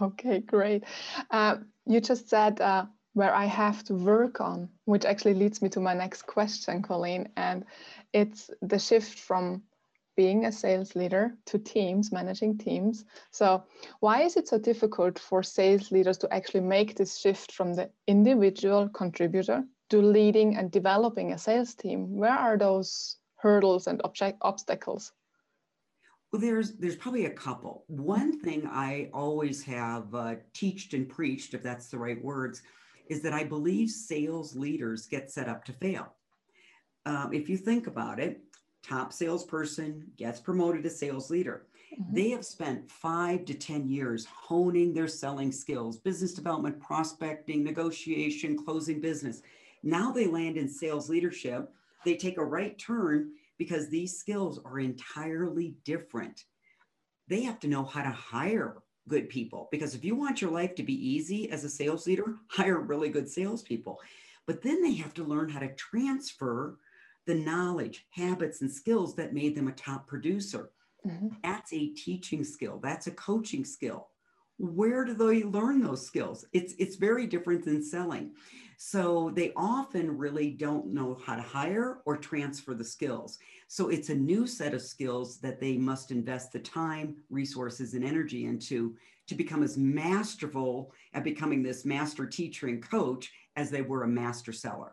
Okay, 0.00 0.40
great. 0.40 0.84
Uh, 1.30 1.56
you 1.86 2.00
just 2.00 2.28
said 2.28 2.60
uh, 2.60 2.86
where 3.16 3.34
I 3.34 3.46
have 3.46 3.82
to 3.84 3.94
work 3.94 4.42
on, 4.42 4.68
which 4.84 5.06
actually 5.06 5.32
leads 5.32 5.62
me 5.62 5.70
to 5.70 5.80
my 5.80 5.94
next 5.94 6.26
question, 6.26 6.82
Colleen. 6.82 7.30
And 7.38 7.64
it's 8.12 8.50
the 8.60 8.78
shift 8.78 9.18
from 9.18 9.62
being 10.18 10.44
a 10.44 10.52
sales 10.52 10.94
leader 10.94 11.34
to 11.46 11.58
teams, 11.58 12.12
managing 12.12 12.58
teams. 12.58 13.06
So, 13.30 13.64
why 14.00 14.20
is 14.20 14.36
it 14.36 14.48
so 14.48 14.58
difficult 14.58 15.18
for 15.18 15.42
sales 15.42 15.90
leaders 15.90 16.18
to 16.18 16.34
actually 16.34 16.60
make 16.60 16.94
this 16.94 17.16
shift 17.16 17.52
from 17.52 17.72
the 17.72 17.88
individual 18.06 18.86
contributor 18.90 19.64
to 19.88 20.02
leading 20.02 20.58
and 20.58 20.70
developing 20.70 21.32
a 21.32 21.38
sales 21.38 21.74
team? 21.74 22.16
Where 22.18 22.38
are 22.38 22.58
those 22.58 23.16
hurdles 23.36 23.86
and 23.86 23.98
object 24.04 24.36
obstacles? 24.42 25.12
Well, 26.30 26.42
there's 26.42 26.72
there's 26.72 26.96
probably 26.96 27.24
a 27.24 27.30
couple. 27.46 27.84
One 27.86 28.38
thing 28.40 28.68
I 28.70 29.08
always 29.14 29.62
have 29.64 30.14
uh, 30.14 30.34
teached 30.52 30.92
and 30.92 31.08
preached, 31.08 31.54
if 31.54 31.62
that's 31.62 31.88
the 31.88 31.96
right 31.96 32.22
words, 32.22 32.60
is 33.08 33.22
that 33.22 33.32
I 33.32 33.44
believe 33.44 33.90
sales 33.90 34.54
leaders 34.56 35.06
get 35.06 35.30
set 35.30 35.48
up 35.48 35.64
to 35.64 35.72
fail 35.72 36.12
um, 37.06 37.32
if 37.32 37.48
you 37.48 37.56
think 37.56 37.86
about 37.86 38.18
it, 38.18 38.40
top 38.82 39.12
salesperson 39.12 40.10
gets 40.16 40.40
promoted 40.40 40.82
to 40.82 40.90
sales 40.90 41.30
leader. 41.30 41.66
Mm-hmm. 41.94 42.14
They 42.14 42.30
have 42.30 42.44
spent 42.44 42.90
five 42.90 43.44
to 43.46 43.54
10 43.54 43.88
years 43.88 44.26
honing 44.26 44.92
their 44.92 45.08
selling 45.08 45.52
skills, 45.52 45.98
business 45.98 46.34
development, 46.34 46.80
prospecting, 46.80 47.62
negotiation, 47.62 48.58
closing 48.58 49.00
business. 49.00 49.40
Now 49.84 50.10
they 50.10 50.26
land 50.26 50.56
in 50.56 50.68
sales 50.68 51.08
leadership. 51.08 51.70
They 52.04 52.16
take 52.16 52.38
a 52.38 52.44
right 52.44 52.76
turn 52.76 53.30
because 53.56 53.88
these 53.88 54.18
skills 54.18 54.60
are 54.64 54.80
entirely 54.80 55.76
different. 55.84 56.44
They 57.28 57.42
have 57.42 57.60
to 57.60 57.68
know 57.68 57.84
how 57.84 58.02
to 58.02 58.10
hire 58.10 58.82
good 59.08 59.28
people 59.28 59.68
because 59.70 59.94
if 59.94 60.04
you 60.04 60.14
want 60.14 60.40
your 60.40 60.50
life 60.50 60.74
to 60.74 60.82
be 60.82 60.94
easy 60.94 61.50
as 61.50 61.64
a 61.64 61.68
sales 61.68 62.06
leader, 62.06 62.36
hire 62.48 62.80
really 62.80 63.08
good 63.08 63.28
salespeople. 63.28 64.00
But 64.46 64.62
then 64.62 64.82
they 64.82 64.94
have 64.94 65.14
to 65.14 65.24
learn 65.24 65.48
how 65.48 65.60
to 65.60 65.74
transfer 65.74 66.78
the 67.26 67.34
knowledge, 67.34 68.06
habits, 68.10 68.60
and 68.60 68.70
skills 68.70 69.16
that 69.16 69.34
made 69.34 69.56
them 69.56 69.68
a 69.68 69.72
top 69.72 70.06
producer. 70.06 70.70
Mm-hmm. 71.04 71.28
That's 71.42 71.72
a 71.72 71.88
teaching 71.88 72.44
skill, 72.44 72.80
that's 72.82 73.06
a 73.06 73.12
coaching 73.12 73.64
skill. 73.64 74.08
Where 74.58 75.04
do 75.04 75.14
they 75.14 75.42
learn 75.42 75.82
those 75.82 76.06
skills? 76.06 76.44
It's, 76.52 76.74
it's 76.78 76.96
very 76.96 77.26
different 77.26 77.64
than 77.64 77.82
selling. 77.82 78.32
So 78.78 79.30
they 79.34 79.52
often 79.56 80.16
really 80.16 80.50
don't 80.50 80.92
know 80.92 81.18
how 81.24 81.36
to 81.36 81.42
hire 81.42 82.00
or 82.04 82.16
transfer 82.16 82.74
the 82.74 82.84
skills. 82.84 83.38
So 83.68 83.88
it's 83.88 84.10
a 84.10 84.14
new 84.14 84.46
set 84.46 84.74
of 84.74 84.82
skills 84.82 85.38
that 85.38 85.60
they 85.60 85.76
must 85.76 86.10
invest 86.10 86.52
the 86.52 86.58
time, 86.58 87.16
resources, 87.30 87.94
and 87.94 88.04
energy 88.04 88.44
into 88.44 88.96
to 89.28 89.34
become 89.34 89.62
as 89.62 89.76
masterful 89.76 90.92
at 91.14 91.24
becoming 91.24 91.62
this 91.62 91.84
master 91.84 92.26
teacher 92.26 92.68
and 92.68 92.86
coach 92.86 93.32
as 93.56 93.70
they 93.70 93.82
were 93.82 94.04
a 94.04 94.08
master 94.08 94.52
seller. 94.52 94.92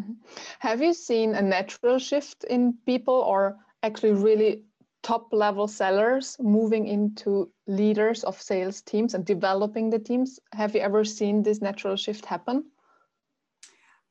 Mm-hmm. 0.00 0.12
Have 0.60 0.82
you 0.82 0.94
seen 0.94 1.34
a 1.34 1.42
natural 1.42 1.98
shift 1.98 2.44
in 2.44 2.74
people 2.86 3.14
or 3.14 3.56
actually 3.82 4.12
really 4.12 4.62
top 5.08 5.32
level 5.32 5.66
sellers 5.66 6.36
moving 6.38 6.86
into 6.86 7.50
leaders 7.66 8.24
of 8.24 8.40
sales 8.40 8.82
teams 8.82 9.14
and 9.14 9.24
developing 9.24 9.88
the 9.88 9.98
teams? 9.98 10.38
Have 10.52 10.74
you 10.74 10.82
ever 10.82 11.02
seen 11.02 11.42
this 11.42 11.62
natural 11.62 11.96
shift 11.96 12.26
happen? 12.26 12.64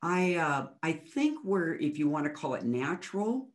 I 0.01 0.35
uh, 0.35 0.67
I 0.81 0.93
think 0.93 1.39
where 1.43 1.75
if 1.75 1.99
you 1.99 2.09
want 2.09 2.25
to 2.25 2.31
call 2.31 2.55
it 2.55 2.63
natural, 2.63 3.49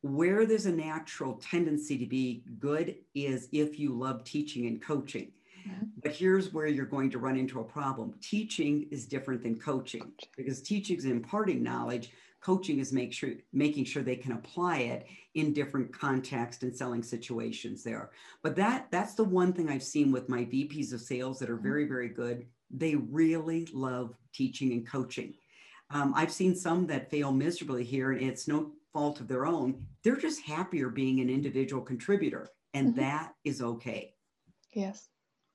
where 0.00 0.46
there's 0.46 0.66
a 0.66 0.72
natural 0.72 1.34
tendency 1.34 1.98
to 1.98 2.06
be 2.06 2.44
good 2.58 2.96
is 3.14 3.48
if 3.52 3.78
you 3.78 3.92
love 3.92 4.24
teaching 4.24 4.66
and 4.66 4.80
coaching. 4.80 5.32
Mm-hmm. 5.68 5.84
But 6.02 6.12
here's 6.12 6.52
where 6.52 6.66
you're 6.66 6.86
going 6.86 7.10
to 7.10 7.18
run 7.18 7.36
into 7.36 7.60
a 7.60 7.64
problem. 7.64 8.14
Teaching 8.20 8.86
is 8.90 9.06
different 9.06 9.42
than 9.42 9.58
coaching 9.58 10.12
because 10.36 10.62
teaching 10.62 10.96
is 10.96 11.04
imparting 11.04 11.62
knowledge. 11.62 12.10
Coaching 12.40 12.78
is 12.78 12.92
make 12.92 13.12
sure 13.12 13.32
making 13.52 13.84
sure 13.84 14.02
they 14.02 14.16
can 14.16 14.32
apply 14.32 14.78
it 14.78 15.06
in 15.34 15.52
different 15.52 15.92
context 15.92 16.62
and 16.62 16.74
selling 16.74 17.02
situations 17.02 17.84
there. 17.84 18.10
But 18.42 18.56
that 18.56 18.90
that's 18.90 19.14
the 19.14 19.24
one 19.24 19.52
thing 19.52 19.68
I've 19.68 19.82
seen 19.82 20.10
with 20.10 20.28
my 20.28 20.44
VPs 20.44 20.92
of 20.92 21.00
sales 21.00 21.38
that 21.38 21.50
are 21.50 21.54
mm-hmm. 21.54 21.62
very, 21.62 21.84
very 21.86 22.08
good. 22.08 22.46
They 22.70 22.94
really 22.94 23.68
love 23.72 24.14
teaching 24.32 24.72
and 24.72 24.88
coaching. 24.88 25.34
Um, 25.90 26.14
I've 26.16 26.32
seen 26.32 26.54
some 26.54 26.86
that 26.86 27.10
fail 27.10 27.32
miserably 27.32 27.84
here, 27.84 28.12
and 28.12 28.22
it's 28.22 28.46
no 28.46 28.72
fault 28.92 29.20
of 29.20 29.28
their 29.28 29.44
own. 29.44 29.84
They're 30.02 30.16
just 30.16 30.42
happier 30.42 30.88
being 30.88 31.20
an 31.20 31.28
individual 31.28 31.82
contributor, 31.82 32.48
and 32.72 32.88
mm-hmm. 32.88 33.00
that 33.00 33.34
is 33.44 33.60
okay. 33.60 34.14
Yes 34.72 35.08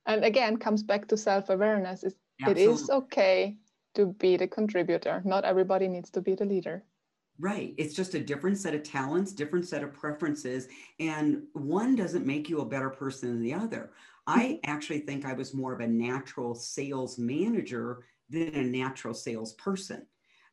and 0.06 0.24
again 0.24 0.58
comes 0.58 0.84
back 0.84 1.08
to 1.08 1.18
self-awareness. 1.18 2.04
It 2.04 2.58
is 2.58 2.90
okay 2.90 3.58
to 3.96 4.08
be 4.08 4.38
the 4.38 4.48
contributor. 4.48 5.22
Not 5.26 5.46
everybody 5.46 5.88
needs 5.88 6.10
to 6.12 6.22
be 6.22 6.36
the 6.36 6.46
leader. 6.46 6.84
Right. 7.40 7.74
It's 7.78 7.94
just 7.94 8.14
a 8.14 8.20
different 8.20 8.58
set 8.58 8.76
of 8.76 8.84
talents 8.84 9.34
different 9.34 9.68
set 9.68 9.84
of 9.84 9.94
preferences 9.94 10.68
and 11.00 11.44
one 11.54 11.96
doesn't 11.96 12.26
make 12.26 12.50
you 12.50 12.62
a 12.62 12.66
better 12.66 12.90
person 12.90 13.30
than 13.30 13.42
the 13.42 13.54
other. 13.54 13.92
I 14.28 14.60
actually 14.64 15.00
think 15.00 15.26
i 15.26 15.34
was 15.34 15.54
more 15.54 15.74
of 15.74 15.82
a 15.82 15.88
natural 15.88 16.56
sales 16.56 17.18
manager 17.18 18.06
than 18.30 18.56
a 18.56 18.64
natural 18.64 19.14
salesperson 19.14 20.06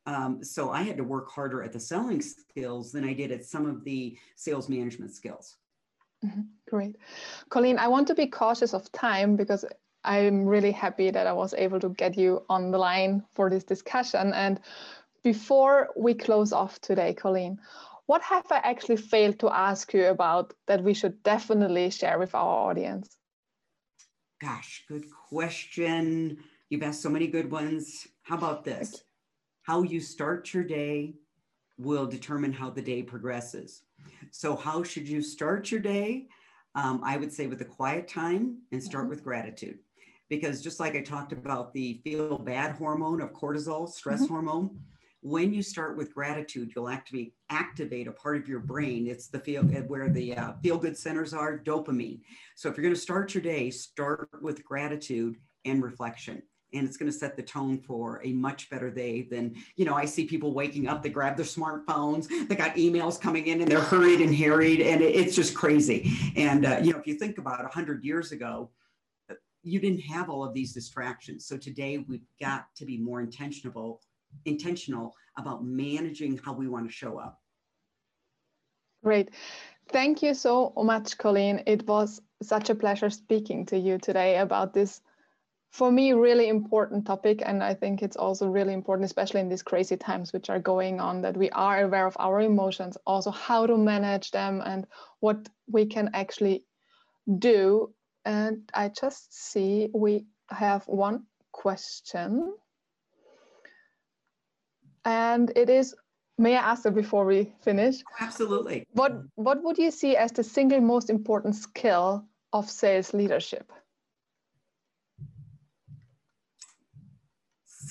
um, 0.06 0.42
so 0.42 0.70
i 0.70 0.82
had 0.82 0.96
to 0.96 1.04
work 1.04 1.30
harder 1.30 1.62
at 1.62 1.72
the 1.72 1.80
selling 1.80 2.20
skills 2.20 2.92
than 2.92 3.04
i 3.04 3.12
did 3.12 3.32
at 3.32 3.44
some 3.44 3.66
of 3.66 3.84
the 3.84 4.18
sales 4.36 4.68
management 4.68 5.12
skills 5.12 5.56
Mm-hmm. 6.24 6.40
Great. 6.68 6.96
Colleen, 7.48 7.78
I 7.78 7.88
want 7.88 8.06
to 8.08 8.14
be 8.14 8.26
cautious 8.26 8.74
of 8.74 8.90
time 8.92 9.37
because 9.37 9.64
I'm 10.04 10.46
really 10.46 10.72
happy 10.72 11.11
that 11.11 11.26
I 11.26 11.32
was 11.32 11.54
able 11.54 11.80
to 11.80 11.90
get 11.90 12.16
you 12.16 12.44
on 12.48 12.70
the 12.70 12.78
line 12.78 13.22
for 13.35 13.50
this 13.50 13.64
discussion. 13.64 14.32
And 14.32 14.61
before 15.22 15.90
we 15.96 16.14
close 16.14 16.52
off 16.52 16.80
today, 16.80 17.14
Colleen, 17.14 17.58
what 18.06 18.22
have 18.22 18.50
I 18.50 18.58
actually 18.58 18.96
failed 18.96 19.38
to 19.40 19.50
ask 19.50 19.92
you 19.94 20.06
about 20.06 20.54
that 20.66 20.82
we 20.82 20.94
should 20.94 21.22
definitely 21.22 21.90
share 21.90 22.18
with 22.18 22.35
our 22.35 22.70
audience? 22.70 23.16
Gosh, 24.40 24.85
good 24.88 25.04
question. 25.28 26.38
You've 26.68 26.82
asked 26.82 27.02
so 27.02 27.11
many 27.11 27.28
good 27.28 27.50
ones. 27.50 28.08
How 28.22 28.37
about 28.37 28.64
this? 28.64 29.04
How 29.62 29.82
you 29.82 30.00
start 30.00 30.52
your 30.52 30.64
day, 30.64 31.14
will 31.78 32.06
determine 32.06 32.52
how 32.52 32.70
the 32.70 32.82
day 32.82 33.02
progresses. 33.02 33.82
So, 34.30 34.56
how 34.56 34.82
should 34.82 35.08
you 35.08 35.22
start 35.22 35.70
your 35.70 35.80
day? 35.80 36.26
Um, 36.74 37.02
I 37.04 37.16
would 37.16 37.32
say 37.32 37.46
with 37.46 37.60
a 37.60 37.66
quiet 37.66 38.08
time 38.08 38.58
and 38.72 38.82
start 38.82 39.04
mm-hmm. 39.04 39.10
with 39.10 39.24
gratitude. 39.24 39.78
Because 40.30 40.62
just 40.62 40.80
like 40.80 40.96
I 40.96 41.02
talked 41.02 41.32
about 41.32 41.74
the 41.74 42.00
feel 42.04 42.38
bad 42.38 42.76
hormone 42.76 43.20
of 43.20 43.32
cortisol, 43.32 43.88
stress 43.88 44.22
mm-hmm. 44.22 44.32
hormone, 44.32 44.78
when 45.20 45.52
you 45.52 45.62
start 45.62 45.96
with 45.96 46.14
gratitude, 46.14 46.72
you'll 46.74 46.88
activate 46.88 47.34
activate 47.50 48.08
a 48.08 48.12
part 48.12 48.36
of 48.36 48.48
your 48.48 48.60
brain. 48.60 49.06
It's 49.06 49.28
the 49.28 49.38
feel 49.38 49.62
where 49.62 50.08
the 50.08 50.36
uh, 50.36 50.52
feel 50.62 50.78
good 50.78 50.96
centers 50.96 51.34
are, 51.34 51.58
dopamine. 51.58 52.20
So 52.56 52.68
if 52.68 52.76
you're 52.76 52.82
going 52.82 52.94
to 52.94 53.00
start 53.00 53.34
your 53.34 53.42
day, 53.42 53.70
start 53.70 54.30
with 54.40 54.64
gratitude 54.64 55.36
and 55.64 55.82
reflection 55.82 56.42
and 56.72 56.87
it's 56.87 56.96
going 56.96 57.11
to 57.11 57.16
set 57.16 57.37
the 57.37 57.42
tone 57.42 57.78
for 57.78 58.20
a 58.24 58.32
much 58.32 58.70
better 58.70 58.90
day 58.90 59.22
than 59.22 59.54
you 59.76 59.85
know 59.85 59.94
i 59.94 60.04
see 60.04 60.24
people 60.24 60.54
waking 60.54 60.88
up 60.88 61.02
they 61.02 61.08
grab 61.08 61.37
their 61.37 61.46
smartphones 61.46 62.28
they 62.48 62.54
got 62.54 62.74
emails 62.76 63.20
coming 63.20 63.46
in 63.46 63.61
and 63.61 63.70
they're 63.70 63.80
hurried 63.80 64.20
and 64.20 64.35
harried 64.35 64.80
and 64.80 65.02
it's 65.02 65.35
just 65.35 65.54
crazy. 65.54 66.12
And 66.37 66.66
uh, 66.66 66.80
you 66.82 66.92
know 66.92 66.98
if 66.98 67.06
you 67.06 67.14
think 67.14 67.38
about 67.38 67.61
100 67.62 68.04
years 68.04 68.32
ago 68.32 68.70
uh, 69.30 69.35
you 69.62 69.80
didn't 69.80 70.00
have 70.00 70.30
all 70.30 70.44
of 70.44 70.54
these 70.54 70.72
distractions. 70.72 71.46
So 71.46 71.56
today 71.56 72.04
we've 72.08 72.26
got 72.40 72.66
to 72.76 72.85
be 72.85 72.98
more 72.98 73.20
intentional 73.20 74.00
intentional 74.44 75.14
about 75.38 75.64
managing 75.64 76.38
how 76.38 76.52
we 76.52 76.68
want 76.68 76.87
to 76.87 76.92
show 76.92 77.18
up. 77.18 77.40
Great. 79.04 79.30
Thank 79.88 80.22
you 80.22 80.32
so 80.35 80.72
much 80.76 81.18
colleen. 81.18 81.62
It 81.66 81.87
was 81.87 82.20
such 82.42 82.70
a 82.70 82.74
pleasure 82.74 83.11
speaking 83.11 83.66
to 83.66 83.78
you 83.78 83.98
today 83.98 84.38
about 84.38 84.72
this 84.72 85.00
for 85.72 85.90
me 85.90 86.12
really 86.12 86.48
important 86.48 87.06
topic 87.06 87.42
and 87.44 87.64
i 87.64 87.72
think 87.74 88.02
it's 88.02 88.16
also 88.16 88.46
really 88.46 88.74
important 88.74 89.06
especially 89.06 89.40
in 89.40 89.48
these 89.48 89.62
crazy 89.62 89.96
times 89.96 90.32
which 90.32 90.50
are 90.50 90.58
going 90.58 91.00
on 91.00 91.22
that 91.22 91.37
we 91.37 91.48
are 91.50 91.82
aware 91.85 92.06
of 92.06 92.16
our 92.20 92.40
emotions 92.40 92.98
also 93.06 93.30
how 93.30 93.66
to 93.66 93.76
manage 93.76 94.30
them 94.30 94.62
and 94.64 94.87
what 95.20 95.48
we 95.70 95.87
can 95.87 96.11
actually 96.14 96.64
do. 97.38 97.92
And 98.24 98.70
i 98.74 98.88
just 98.88 99.32
see 99.32 99.90
we 99.94 100.26
have 100.50 100.85
one 100.87 101.24
question. 101.52 102.54
And 105.04 105.52
it 105.56 105.68
is 105.68 105.94
may 106.38 106.56
i 106.56 106.70
ask 106.70 106.87
it 106.87 106.94
before 106.94 107.24
we 107.24 107.52
finish? 107.62 107.96
Oh, 108.00 108.24
absolutely. 108.24 108.87
What 108.92 109.12
what 109.35 109.62
would 109.64 109.78
you 109.78 109.90
see 109.90 110.16
as 110.16 110.32
the 110.32 110.44
single 110.44 110.80
most 110.80 111.11
important 111.11 111.56
skill 111.56 112.24
of 112.52 112.70
sales 112.70 113.14
leadership 113.14 113.72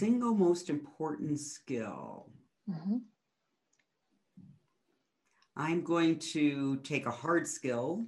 single 0.02 0.34
most 0.34 0.72
important 0.72 1.40
skill. 1.40 2.32
Mm-hmm. 2.68 2.98
I'm 5.56 5.84
going 5.84 6.18
to 6.34 6.78
take 6.78 7.06
a 7.06 7.12
hard 7.12 7.48
skill, 7.48 8.08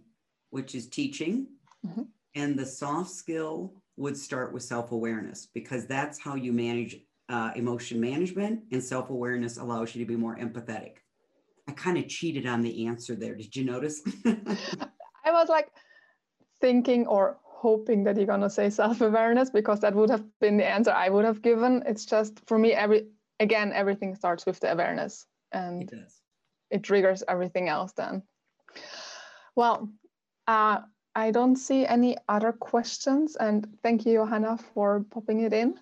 which 0.50 0.74
is 0.74 0.88
teaching, 0.88 1.46
mm-hmm. 1.86 2.02
and 2.34 2.58
the 2.58 2.66
soft 2.66 3.12
skill 3.12 3.76
would 3.96 4.18
start 4.18 4.54
with 4.54 4.64
self 4.64 4.92
awareness 4.92 5.48
because 5.54 5.86
that's 5.86 6.18
how 6.18 6.34
you 6.34 6.52
manage 6.52 6.96
uh, 7.30 7.52
emotion 7.56 8.02
management, 8.02 8.62
and 8.72 8.84
self 8.84 9.12
awareness 9.12 9.58
allows 9.58 9.94
you 9.94 10.04
to 10.04 10.08
be 10.08 10.16
more 10.16 10.36
empathetic. 10.36 10.94
I 11.68 11.74
kind 11.74 12.00
of 12.00 12.08
cheated 12.08 12.48
on 12.48 12.64
the 12.64 12.88
answer 12.88 13.14
there. 13.14 13.36
Did 13.36 13.56
you 13.56 13.66
notice? 13.66 14.02
I 14.26 15.32
was 15.32 15.48
like 15.48 15.68
thinking 16.60 17.06
or 17.06 17.38
hoping 17.64 18.04
that 18.04 18.18
you're 18.18 18.34
going 18.34 18.48
to 18.50 18.50
say 18.50 18.70
self-awareness 18.70 19.50
because 19.50 19.80
that 19.80 19.96
would 19.96 20.10
have 20.10 20.26
been 20.42 20.58
the 20.58 20.68
answer 20.68 20.92
I 20.92 21.10
would 21.10 21.26
have 21.26 21.42
given. 21.42 21.82
It's 21.86 22.06
just 22.06 22.34
for 22.46 22.60
me, 22.60 22.74
every 22.74 23.08
again, 23.40 23.72
everything 23.74 24.16
starts 24.16 24.46
with 24.46 24.60
the 24.60 24.72
awareness 24.72 25.26
and 25.52 25.92
it, 25.92 26.12
it 26.70 26.84
triggers 26.84 27.24
everything 27.28 27.70
else 27.70 27.94
then. 27.94 28.24
Well, 29.56 29.90
uh, 30.48 30.80
I 31.16 31.32
don't 31.32 31.56
see 31.56 31.86
any 31.86 32.18
other 32.28 32.52
questions. 32.52 33.38
And 33.38 33.68
thank 33.84 34.06
you, 34.06 34.14
Johanna, 34.20 34.58
for 34.74 35.06
popping 35.12 35.42
it 35.42 35.54
in. 35.54 35.80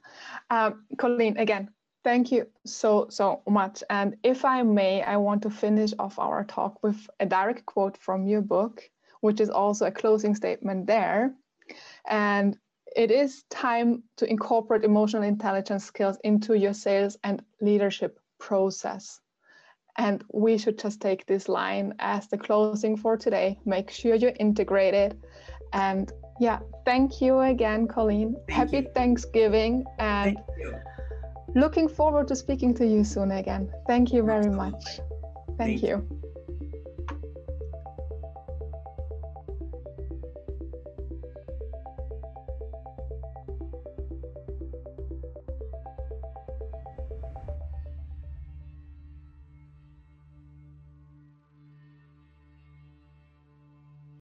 Um, 0.50 0.86
Colleen, 0.98 1.38
again, 1.38 1.70
thank 2.04 2.32
you 2.32 2.48
so, 2.66 3.08
so 3.10 3.42
much. 3.48 3.84
And 3.90 4.18
if 4.24 4.46
I 4.46 4.62
may, 4.64 5.02
I 5.02 5.18
want 5.18 5.42
to 5.44 5.50
finish 5.50 5.94
off 5.98 6.20
our 6.20 6.44
talk 6.44 6.84
with 6.84 7.10
a 7.20 7.26
direct 7.26 7.66
quote 7.66 7.98
from 7.98 8.28
your 8.28 8.42
book, 8.42 8.84
which 9.22 9.40
is 9.40 9.50
also 9.50 9.86
a 9.86 9.92
closing 9.92 10.36
statement 10.36 10.86
there. 10.86 11.34
And 12.08 12.58
it 12.96 13.12
is 13.12 13.44
time 13.50 14.04
to 14.18 14.30
incorporate 14.30 14.84
emotional 14.84 15.24
intelligence 15.24 15.86
skills 15.86 16.18
into 16.24 16.58
your 16.58 16.74
sales 16.74 17.18
and 17.24 17.42
leadership 17.62 18.20
process. 18.40 19.20
And 19.98 20.24
we 20.34 20.58
should 20.58 20.80
just 20.80 21.02
take 21.02 21.26
this 21.26 21.48
line 21.48 21.94
as 22.00 22.28
the 22.28 22.38
closing 22.38 22.98
for 22.98 23.18
today. 23.18 23.60
Make 23.66 23.92
sure 23.92 24.16
you 24.16 24.32
integrate 24.40 24.94
it. 24.94 25.18
And 25.74 26.12
yeah, 26.40 26.60
thank 26.86 27.22
you 27.22 27.40
again, 27.40 27.88
Colleen. 27.88 28.36
Thank 28.48 28.52
Happy 28.52 28.86
you. 28.86 28.92
Thanksgiving. 28.94 29.86
And 30.00 30.38
thank 30.38 31.56
looking 31.56 31.88
forward 31.88 32.28
to 32.30 32.36
speaking 32.36 32.74
to 32.76 32.86
you 32.86 33.04
soon 33.04 33.32
again. 33.32 33.72
Thank 33.88 34.14
you 34.14 34.24
very 34.24 34.50
much. 34.50 35.00
Thank, 35.58 35.58
thank 35.58 35.82
you. 35.84 35.88
you. 35.90 36.21